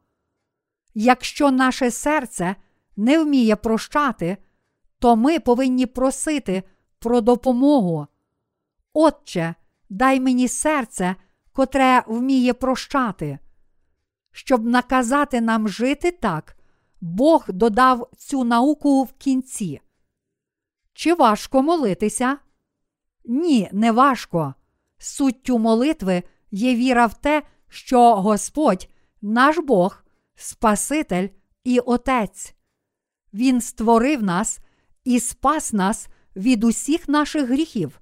Якщо 0.93 1.51
наше 1.51 1.91
серце 1.91 2.55
не 2.97 3.23
вміє 3.23 3.55
прощати, 3.55 4.37
то 4.99 5.15
ми 5.15 5.39
повинні 5.39 5.85
просити 5.85 6.63
про 6.99 7.21
допомогу. 7.21 8.07
Отче, 8.93 9.55
дай 9.89 10.19
мені 10.19 10.47
серце, 10.47 11.15
котре 11.51 12.03
вміє 12.07 12.53
прощати. 12.53 13.39
Щоб 14.31 14.65
наказати 14.65 15.41
нам 15.41 15.69
жити 15.69 16.11
так, 16.11 16.55
Бог 17.03 17.45
додав 17.47 18.09
цю 18.17 18.43
науку 18.43 19.03
в 19.03 19.13
кінці. 19.13 19.81
Чи 20.93 21.13
важко 21.13 21.61
молитися? 21.63 22.37
Ні, 23.25 23.69
не 23.71 23.91
важко. 23.91 24.53
Суттю 24.97 25.59
молитви 25.59 26.23
є 26.51 26.75
віра 26.75 27.05
в 27.05 27.13
те, 27.13 27.43
що 27.69 28.15
Господь, 28.15 28.89
наш 29.21 29.57
Бог, 29.57 30.03
Спаситель 30.35 31.27
і 31.63 31.79
Отець. 31.79 32.55
Він 33.33 33.61
створив 33.61 34.23
нас 34.23 34.59
і 35.03 35.19
спас 35.19 35.73
нас 35.73 36.07
від 36.35 36.63
усіх 36.63 37.07
наших 37.07 37.49
гріхів. 37.49 38.01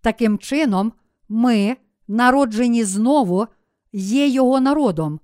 Таким 0.00 0.38
чином, 0.38 0.92
ми, 1.28 1.76
народжені 2.08 2.84
знову, 2.84 3.46
є 3.92 4.28
Його 4.28 4.60
народом, 4.60 5.20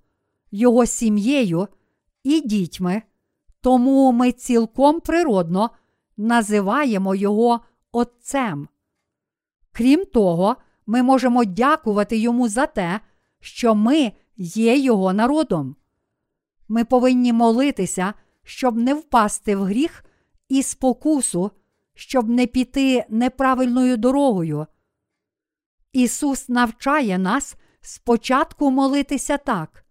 Його 0.50 0.86
сім'єю 0.86 1.68
і 2.24 2.40
дітьми, 2.40 3.02
тому 3.60 4.12
ми 4.12 4.32
цілком 4.32 5.00
природно 5.00 5.70
називаємо 6.16 7.14
Його 7.14 7.60
Отцем. 7.92 8.68
Крім 9.72 10.04
того, 10.04 10.56
ми 10.86 11.02
можемо 11.02 11.44
дякувати 11.44 12.16
Йому 12.18 12.48
за 12.48 12.66
те, 12.66 13.00
що 13.40 13.74
ми 13.74 14.12
є 14.36 14.76
Його 14.76 15.12
народом. 15.12 15.76
Ми 16.68 16.84
повинні 16.84 17.32
молитися, 17.32 18.14
щоб 18.44 18.76
не 18.76 18.94
впасти 18.94 19.56
в 19.56 19.64
гріх 19.64 20.04
і 20.48 20.62
спокусу, 20.62 21.50
щоб 21.94 22.28
не 22.28 22.46
піти 22.46 23.04
неправильною 23.08 23.96
дорогою. 23.96 24.66
Ісус 25.92 26.48
навчає 26.48 27.18
нас 27.18 27.56
спочатку 27.80 28.70
молитися 28.70 29.36
так. 29.36 29.81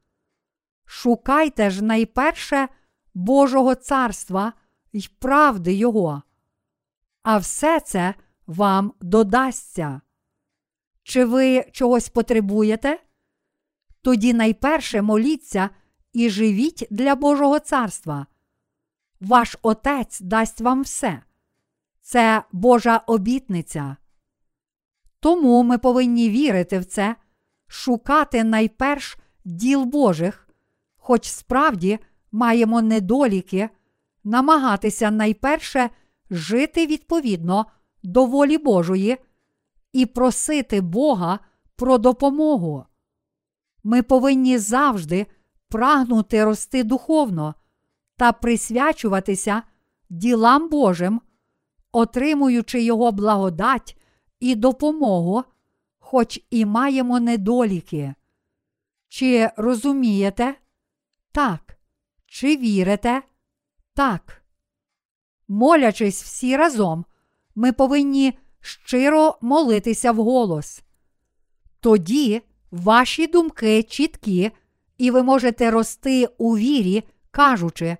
Шукайте 0.94 1.70
ж 1.70 1.84
найперше 1.84 2.68
Божого 3.14 3.76
царства 3.76 4.54
й 4.94 5.10
правди 5.20 5.74
Його, 5.74 6.22
а 7.24 7.38
все 7.38 7.80
це 7.80 8.14
вам 8.48 8.94
додасться. 9.02 10.02
Чи 11.04 11.26
ви 11.26 11.66
чогось 11.72 12.10
потребуєте? 12.10 13.00
Тоді 14.02 14.34
найперше 14.34 15.02
моліться 15.02 15.70
і 16.14 16.30
живіть 16.30 16.88
для 16.92 17.16
Божого 17.16 17.60
царства. 17.60 18.26
Ваш 19.22 19.58
Отець 19.62 20.22
дасть 20.22 20.62
вам 20.62 20.82
все. 20.82 21.22
Це 22.02 22.44
Божа 22.52 22.98
обітниця. 22.98 23.96
Тому 25.20 25.64
ми 25.64 25.78
повинні 25.78 26.30
вірити 26.30 26.80
в 26.80 26.86
це, 26.86 27.16
шукати 27.68 28.44
найперш 28.44 29.18
діл 29.46 29.84
Божих, 29.84 30.48
хоч 31.12 31.28
справді 31.28 32.00
маємо 32.32 32.82
недоліки, 32.82 33.70
намагатися 34.24 35.12
найперше 35.12 35.90
жити 36.30 36.88
відповідно 36.88 37.66
до 38.04 38.26
волі 38.26 38.58
Божої 38.58 39.18
і 39.94 40.06
просити 40.06 40.82
Бога 40.82 41.40
про 41.76 41.98
допомогу. 41.98 42.86
Ми 43.84 44.04
повинні 44.04 44.58
завжди 44.58 45.26
прагнути 45.70 46.46
рости 46.46 46.84
духовно 46.84 47.56
та 48.18 48.32
присвячуватися 48.32 49.64
ділам 50.10 50.70
Божим, 50.70 51.22
отримуючи 51.92 52.84
Його 52.84 53.12
благодать 53.12 53.98
і 54.40 54.56
допомогу, 54.56 55.44
хоч 56.00 56.40
і 56.50 56.66
маємо 56.66 57.20
недоліки. 57.20 58.14
Чи 59.10 59.50
розумієте? 59.58 60.56
Так. 61.32 61.78
Чи 62.26 62.58
вірите? 62.58 63.22
Так. 63.94 64.44
Молячись 65.48 66.24
всі 66.24 66.58
разом, 66.58 67.06
ми 67.56 67.74
повинні 67.74 68.40
щиро 68.62 69.38
молитися 69.42 70.12
вголос. 70.12 70.82
Тоді 71.80 72.42
ваші 72.72 73.28
думки 73.28 73.84
чіткі, 73.84 74.52
і 74.98 75.12
ви 75.12 75.24
можете 75.24 75.72
рости 75.72 76.28
у 76.38 76.58
вірі, 76.58 77.04
кажучи, 77.32 77.98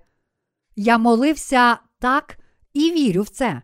я 0.76 0.98
молився 0.98 1.78
так 1.98 2.38
і 2.72 2.90
вірю 2.92 3.22
в 3.22 3.28
це. 3.28 3.62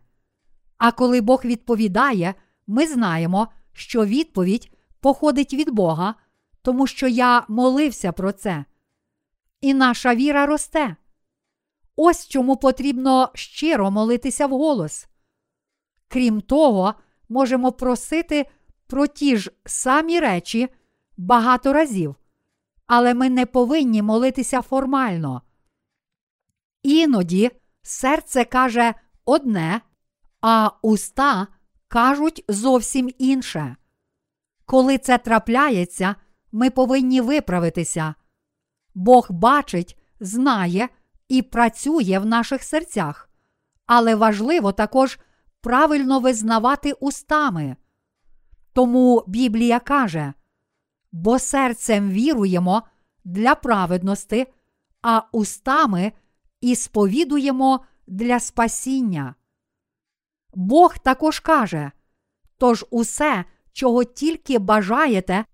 А 0.78 0.92
коли 0.92 1.20
Бог 1.20 1.44
відповідає, 1.44 2.34
ми 2.66 2.86
знаємо, 2.86 3.48
що 3.72 4.04
відповідь 4.04 4.72
походить 5.00 5.54
від 5.54 5.70
Бога, 5.70 6.14
тому 6.62 6.86
що 6.86 7.08
я 7.08 7.44
молився 7.48 8.12
про 8.12 8.32
це. 8.32 8.64
І 9.60 9.74
наша 9.74 10.14
віра 10.14 10.46
росте. 10.46 10.96
Ось 11.96 12.28
чому 12.28 12.56
потрібно 12.56 13.30
щиро 13.34 13.90
молитися 13.90 14.46
вголос. 14.46 15.08
Крім 16.08 16.40
того, 16.40 16.94
можемо 17.28 17.72
просити 17.72 18.46
про 18.86 19.06
ті 19.06 19.36
ж 19.36 19.50
самі 19.64 20.20
речі 20.20 20.68
багато 21.16 21.72
разів, 21.72 22.14
але 22.86 23.14
ми 23.14 23.30
не 23.30 23.46
повинні 23.46 24.02
молитися 24.02 24.62
формально. 24.62 25.42
Іноді 26.82 27.50
серце 27.82 28.44
каже 28.44 28.94
одне, 29.24 29.80
а 30.40 30.70
уста 30.82 31.46
кажуть 31.88 32.44
зовсім 32.48 33.10
інше. 33.18 33.76
Коли 34.64 34.98
це 34.98 35.18
трапляється, 35.18 36.14
ми 36.52 36.70
повинні 36.70 37.20
виправитися. 37.20 38.14
Бог 38.98 39.26
бачить, 39.30 39.98
знає 40.20 40.88
і 41.28 41.42
працює 41.42 42.18
в 42.18 42.26
наших 42.26 42.62
серцях, 42.62 43.30
але 43.86 44.14
важливо 44.14 44.72
також 44.72 45.18
правильно 45.60 46.20
визнавати 46.20 46.92
устами. 46.92 47.76
Тому 48.72 49.24
Біблія 49.26 49.80
каже, 49.80 50.32
бо 51.12 51.38
серцем 51.38 52.10
віруємо 52.10 52.82
для 53.24 53.54
праведності, 53.54 54.46
а 55.02 55.22
устами 55.32 56.12
і 56.60 56.76
сповідуємо 56.76 57.84
для 58.06 58.40
спасіння. 58.40 59.34
Бог 60.54 60.98
також 60.98 61.40
каже: 61.40 61.90
тож 62.56 62.86
усе, 62.90 63.44
чого 63.72 64.04
тільки 64.04 64.58
бажаєте, 64.58 65.44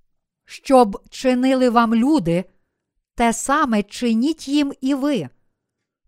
щоб 0.45 1.03
чинили 1.11 1.70
вам 1.70 1.95
люди, 1.95 2.45
те 3.15 3.33
саме 3.33 3.83
чиніть 3.83 4.49
їм 4.49 4.73
і 4.81 4.95
ви, 4.95 5.29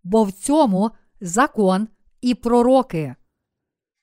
бо 0.04 0.24
в 0.24 0.32
цьому 0.32 0.90
закон 1.20 1.88
і 2.20 2.34
пророки. 2.34 3.14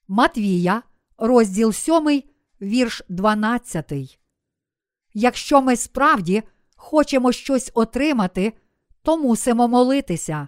Матвія, 0.08 0.84
розділ 1.18 1.74
7, 1.74 2.24
вірш 2.62 3.01
12. 3.10 4.20
Якщо 5.14 5.62
ми 5.62 5.76
справді 5.76 6.43
хочемо 6.76 7.32
щось 7.32 7.72
отримати, 7.74 8.54
то 9.04 9.18
мусимо 9.18 9.68
молитися. 9.68 10.47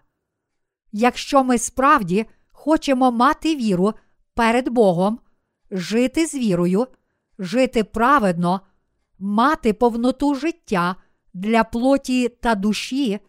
Якщо 0.91 1.43
ми 1.43 1.57
справді 1.57 2.25
хочемо 2.51 3.11
мати 3.11 3.55
віру 3.55 3.93
перед 4.33 4.69
Богом, 4.69 5.19
жити 5.71 6.25
з 6.25 6.35
вірою, 6.35 6.87
жити 7.39 7.83
праведно, 7.83 8.61
мати 9.19 9.73
повноту 9.73 10.35
життя 10.35 10.95
для 11.35 11.63
плоті 11.63 12.29
та 12.29 12.55
душі, 12.55 13.19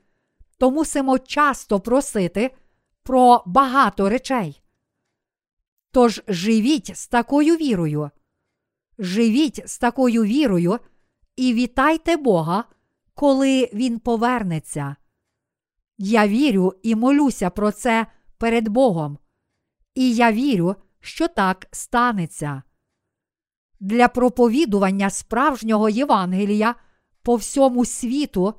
то 0.58 0.70
мусимо 0.70 1.18
часто 1.18 1.80
просити 1.80 2.50
про 3.02 3.42
багато 3.46 4.08
речей. 4.08 4.62
Тож 5.90 6.22
живіть 6.28 6.96
з 6.96 7.08
такою 7.08 7.56
вірою, 7.56 8.10
живіть 8.98 9.62
з 9.68 9.78
такою 9.78 10.22
вірою 10.22 10.78
і 11.36 11.54
вітайте 11.54 12.16
Бога, 12.16 12.64
коли 13.14 13.70
Він 13.72 13.98
повернеться. 13.98 14.96
Я 15.98 16.28
вірю 16.28 16.74
і 16.82 16.94
молюся 16.94 17.50
про 17.50 17.72
це 17.72 18.06
перед 18.38 18.68
Богом, 18.68 19.18
і 19.94 20.14
я 20.14 20.32
вірю, 20.32 20.74
що 21.00 21.28
так 21.28 21.66
станеться. 21.70 22.62
Для 23.80 24.08
проповідування 24.08 25.10
справжнього 25.10 25.88
Євангелія 25.88 26.74
по 27.26 27.36
всьому 27.36 27.84
світу 27.84 28.54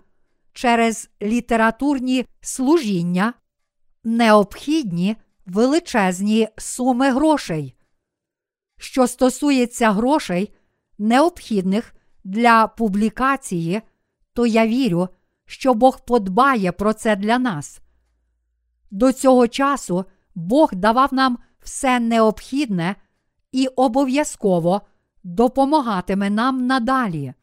через 0.53 1.09
літературні 1.22 2.26
служіння 2.41 3.34
необхідні 4.03 5.15
величезні 5.45 6.47
суми 6.57 7.11
грошей. 7.11 7.76
Що 8.80 9.07
стосується 9.07 9.91
грошей, 9.91 10.53
необхідних 10.97 11.93
для 12.24 12.68
публікації, 12.68 13.82
то 14.34 14.45
я 14.45 14.68
вірю, 14.68 15.09
що 15.45 15.74
Бог 15.74 16.05
подбає 16.05 16.72
про 16.72 16.93
це 16.93 17.15
для 17.15 17.39
нас. 17.39 17.80
До 18.91 19.13
цього 19.13 19.47
часу 19.47 20.05
Бог 20.36 20.70
давав 20.74 21.13
нам 21.13 21.38
все 21.59 21.99
необхідне 21.99 22.95
і 23.51 23.68
обов'язково 23.68 24.82
допомагатиме 25.24 26.30
нам 26.30 26.68
надалі. 26.68 27.34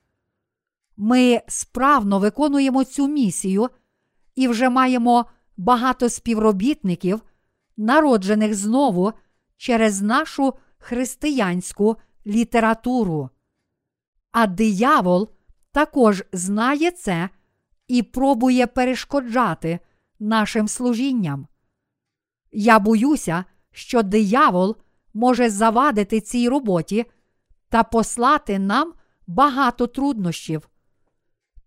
Ми 0.96 1.42
справно 1.48 2.18
виконуємо 2.18 2.84
цю 2.84 3.08
місію 3.08 3.68
і 4.34 4.48
вже 4.48 4.68
маємо 4.68 5.26
багато 5.56 6.08
співробітників, 6.08 7.22
народжених 7.76 8.54
знову 8.54 9.12
через 9.56 10.02
нашу 10.02 10.54
християнську 10.78 11.96
літературу. 12.26 13.30
А 14.32 14.46
диявол 14.46 15.28
також 15.72 16.24
знає 16.32 16.90
це 16.90 17.28
і 17.88 18.02
пробує 18.02 18.66
перешкоджати 18.66 19.78
нашим 20.18 20.68
служінням. 20.68 21.46
Я 22.52 22.78
боюся, 22.78 23.44
що 23.72 24.02
диявол 24.02 24.76
може 25.14 25.50
завадити 25.50 26.20
цій 26.20 26.48
роботі 26.48 27.04
та 27.68 27.82
послати 27.82 28.58
нам 28.58 28.92
багато 29.26 29.86
труднощів. 29.86 30.68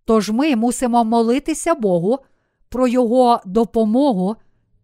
Тож 0.08 0.30
ми 0.30 0.56
мусимо 0.56 1.04
молитися 1.04 1.76
Богу 1.76 2.20
про 2.70 2.88
Його 2.88 3.42
допомогу 3.46 4.36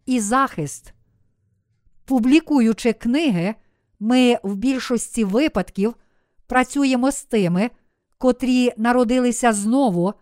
і 0.06 0.20
захист. 0.20 0.94
Публікуючи 2.04 2.92
книги, 2.92 3.54
ми 4.00 4.38
в 4.42 4.54
більшості 4.54 5.24
випадків 5.24 5.94
працюємо 6.46 7.10
з 7.10 7.24
тими, 7.24 7.70
котрі 8.18 8.72
народилися 8.76 9.52
знову, 9.52 10.14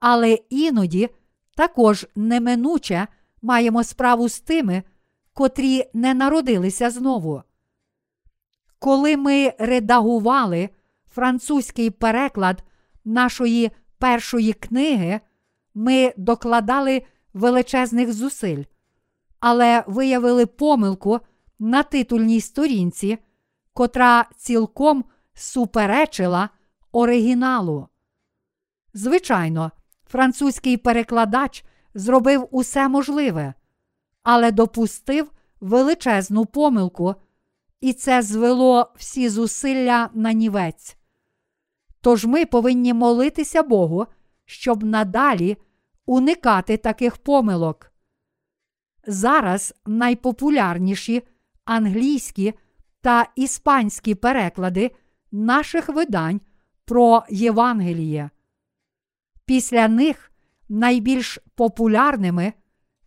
але 0.00 0.38
іноді 0.50 1.08
також 1.56 2.06
неминуче 2.16 3.06
маємо 3.42 3.84
справу 3.84 4.28
з 4.28 4.40
тими, 4.40 4.82
котрі 5.34 5.84
не 5.94 6.14
народилися 6.14 6.90
знову. 6.90 7.42
Коли 8.78 9.16
ми 9.16 9.52
редагували 9.58 10.68
французький 11.14 11.90
переклад 11.90 12.64
нашої 13.04 13.70
першої 14.02 14.52
книги, 14.52 15.20
ми 15.74 16.14
докладали 16.16 17.02
величезних 17.34 18.12
зусиль, 18.12 18.64
але 19.40 19.84
виявили 19.86 20.46
помилку 20.46 21.20
на 21.58 21.82
титульній 21.82 22.40
сторінці, 22.40 23.18
котра 23.72 24.26
цілком 24.36 25.04
суперечила 25.34 26.48
оригіналу. 26.92 27.88
Звичайно, 28.94 29.70
французький 30.06 30.76
перекладач 30.76 31.64
зробив 31.94 32.48
усе 32.50 32.88
можливе, 32.88 33.54
але 34.22 34.52
допустив 34.52 35.30
величезну 35.60 36.46
помилку, 36.46 37.14
і 37.80 37.92
це 37.92 38.22
звело 38.22 38.92
всі 38.96 39.28
зусилля 39.28 40.10
на 40.14 40.32
нівець. 40.32 40.96
Тож 42.02 42.24
ми 42.24 42.46
повинні 42.46 42.94
молитися 42.94 43.62
Богу, 43.62 44.06
щоб 44.44 44.84
надалі 44.84 45.56
уникати 46.06 46.76
таких 46.76 47.16
помилок. 47.16 47.92
Зараз 49.06 49.74
найпопулярніші 49.86 51.22
англійські 51.64 52.54
та 53.00 53.26
іспанські 53.36 54.14
переклади 54.14 54.90
наших 55.32 55.88
видань 55.88 56.40
про 56.84 57.22
Євангеліє. 57.30 58.30
Після 59.44 59.88
них 59.88 60.32
найбільш 60.68 61.38
популярними 61.54 62.52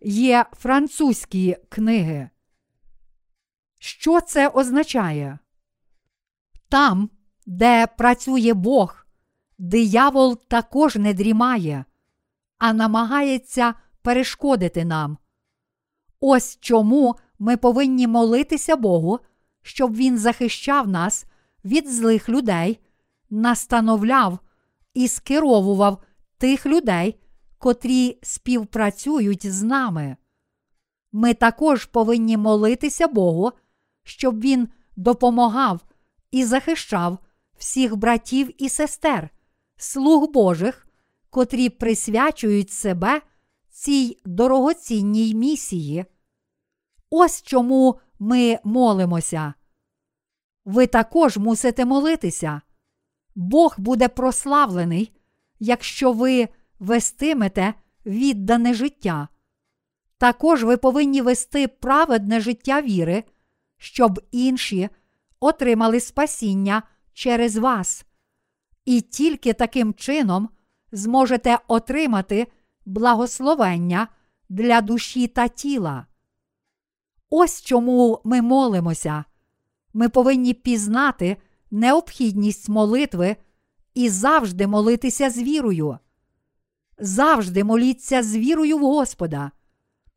є 0.01 0.45
французькі 0.53 1.57
книги. 1.69 2.29
Що 3.79 4.21
це 4.21 4.47
означає? 4.47 5.39
Там, 6.69 7.09
де 7.45 7.87
працює 7.87 8.53
Бог, 8.53 9.05
диявол 9.57 10.37
також 10.47 10.95
не 10.95 11.13
дрімає, 11.13 11.85
а 12.57 12.73
намагається 12.73 13.73
перешкодити 14.01 14.85
нам. 14.85 15.17
Ось 16.19 16.57
чому 16.61 17.15
ми 17.39 17.57
повинні 17.57 18.07
молитися 18.07 18.75
Богу, 18.75 19.19
щоб 19.61 19.95
Він 19.95 20.17
захищав 20.17 20.87
нас 20.87 21.25
від 21.65 21.89
злих 21.89 22.29
людей, 22.29 22.79
настановляв 23.29 24.39
і 24.93 25.07
скеровував 25.07 26.03
тих 26.37 26.65
людей, 26.65 27.19
котрі 27.57 28.19
співпрацюють 28.21 29.45
з 29.45 29.63
нами. 29.63 30.17
Ми 31.11 31.33
також 31.33 31.85
повинні 31.85 32.37
молитися 32.37 33.07
Богу, 33.07 33.51
щоб 34.03 34.41
Він 34.41 34.69
допомагав 34.95 35.79
і 36.31 36.45
захищав 36.45 37.17
всіх 37.57 37.95
братів 37.95 38.63
і 38.63 38.69
сестер, 38.69 39.29
слуг 39.77 40.31
Божих, 40.31 40.87
котрі 41.29 41.69
присвячують 41.69 42.71
себе 42.71 43.21
цій 43.69 44.17
дорогоцінній 44.25 45.35
місії. 45.35 46.05
Ось 47.09 47.41
чому 47.41 47.99
ми 48.19 48.59
молимося. 48.63 49.53
ви 50.65 50.87
також 50.87 51.37
мусите 51.37 51.85
молитися. 51.85 52.61
Бог 53.35 53.75
буде 53.77 54.07
прославлений, 54.07 55.11
якщо 55.59 56.11
ви 56.11 56.47
вестимете 56.79 57.73
віддане 58.05 58.73
життя. 58.73 59.27
Також 60.17 60.63
ви 60.63 60.77
повинні 60.77 61.21
вести 61.21 61.67
праведне 61.67 62.39
життя 62.39 62.81
віри, 62.81 63.23
щоб 63.77 64.19
інші 64.31 64.89
отримали 65.39 65.99
спасіння 65.99 66.83
через 67.15 67.57
вас. 67.57 68.05
І 68.85 69.01
тільки 69.01 69.53
таким 69.53 69.93
чином 69.93 70.49
зможете 70.91 71.59
отримати 71.67 72.47
благословення 72.85 74.07
для 74.49 74.81
душі 74.81 75.27
та 75.27 75.47
тіла. 75.47 76.05
Ось 77.29 77.61
чому 77.61 78.21
ми 78.23 78.41
молимося. 78.41 79.25
Ми 79.93 80.09
повинні 80.09 80.53
пізнати 80.53 81.37
необхідність 81.71 82.69
молитви 82.69 83.35
і 83.93 84.09
завжди 84.09 84.67
молитися 84.67 85.29
з 85.29 85.37
вірою. 85.37 85.97
Завжди 86.97 87.63
моліться 87.63 88.23
з 88.23 88.35
вірою 88.35 88.77
в 88.77 88.81
Господа. 88.81 89.51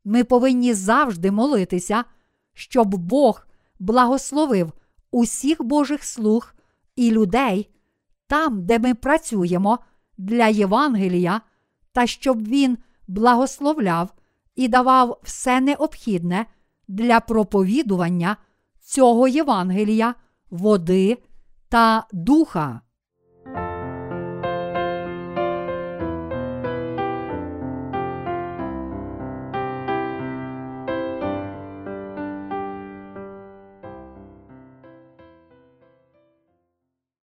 Ми 0.05 0.25
повинні 0.25 0.75
завжди 0.75 1.31
молитися, 1.31 2.05
щоб 2.55 2.95
Бог 2.95 3.47
благословив 3.79 4.73
усіх 5.11 5.63
Божих 5.63 6.05
слуг 6.05 6.55
і 6.99 7.11
людей 7.11 7.71
там, 8.27 8.67
де 8.67 8.79
ми 8.79 8.95
працюємо 8.95 9.79
для 10.19 10.47
Євангелія, 10.49 11.41
та 11.93 12.07
щоб 12.07 12.49
Він 12.49 12.79
благословляв 13.09 14.15
і 14.57 14.69
давав 14.69 15.21
все 15.23 15.61
необхідне 15.61 16.47
для 16.89 17.21
проповідування 17.21 18.37
цього 18.81 19.29
Євангелія, 19.29 20.15
води 20.51 21.19
та 21.69 22.07
духа. 22.13 22.81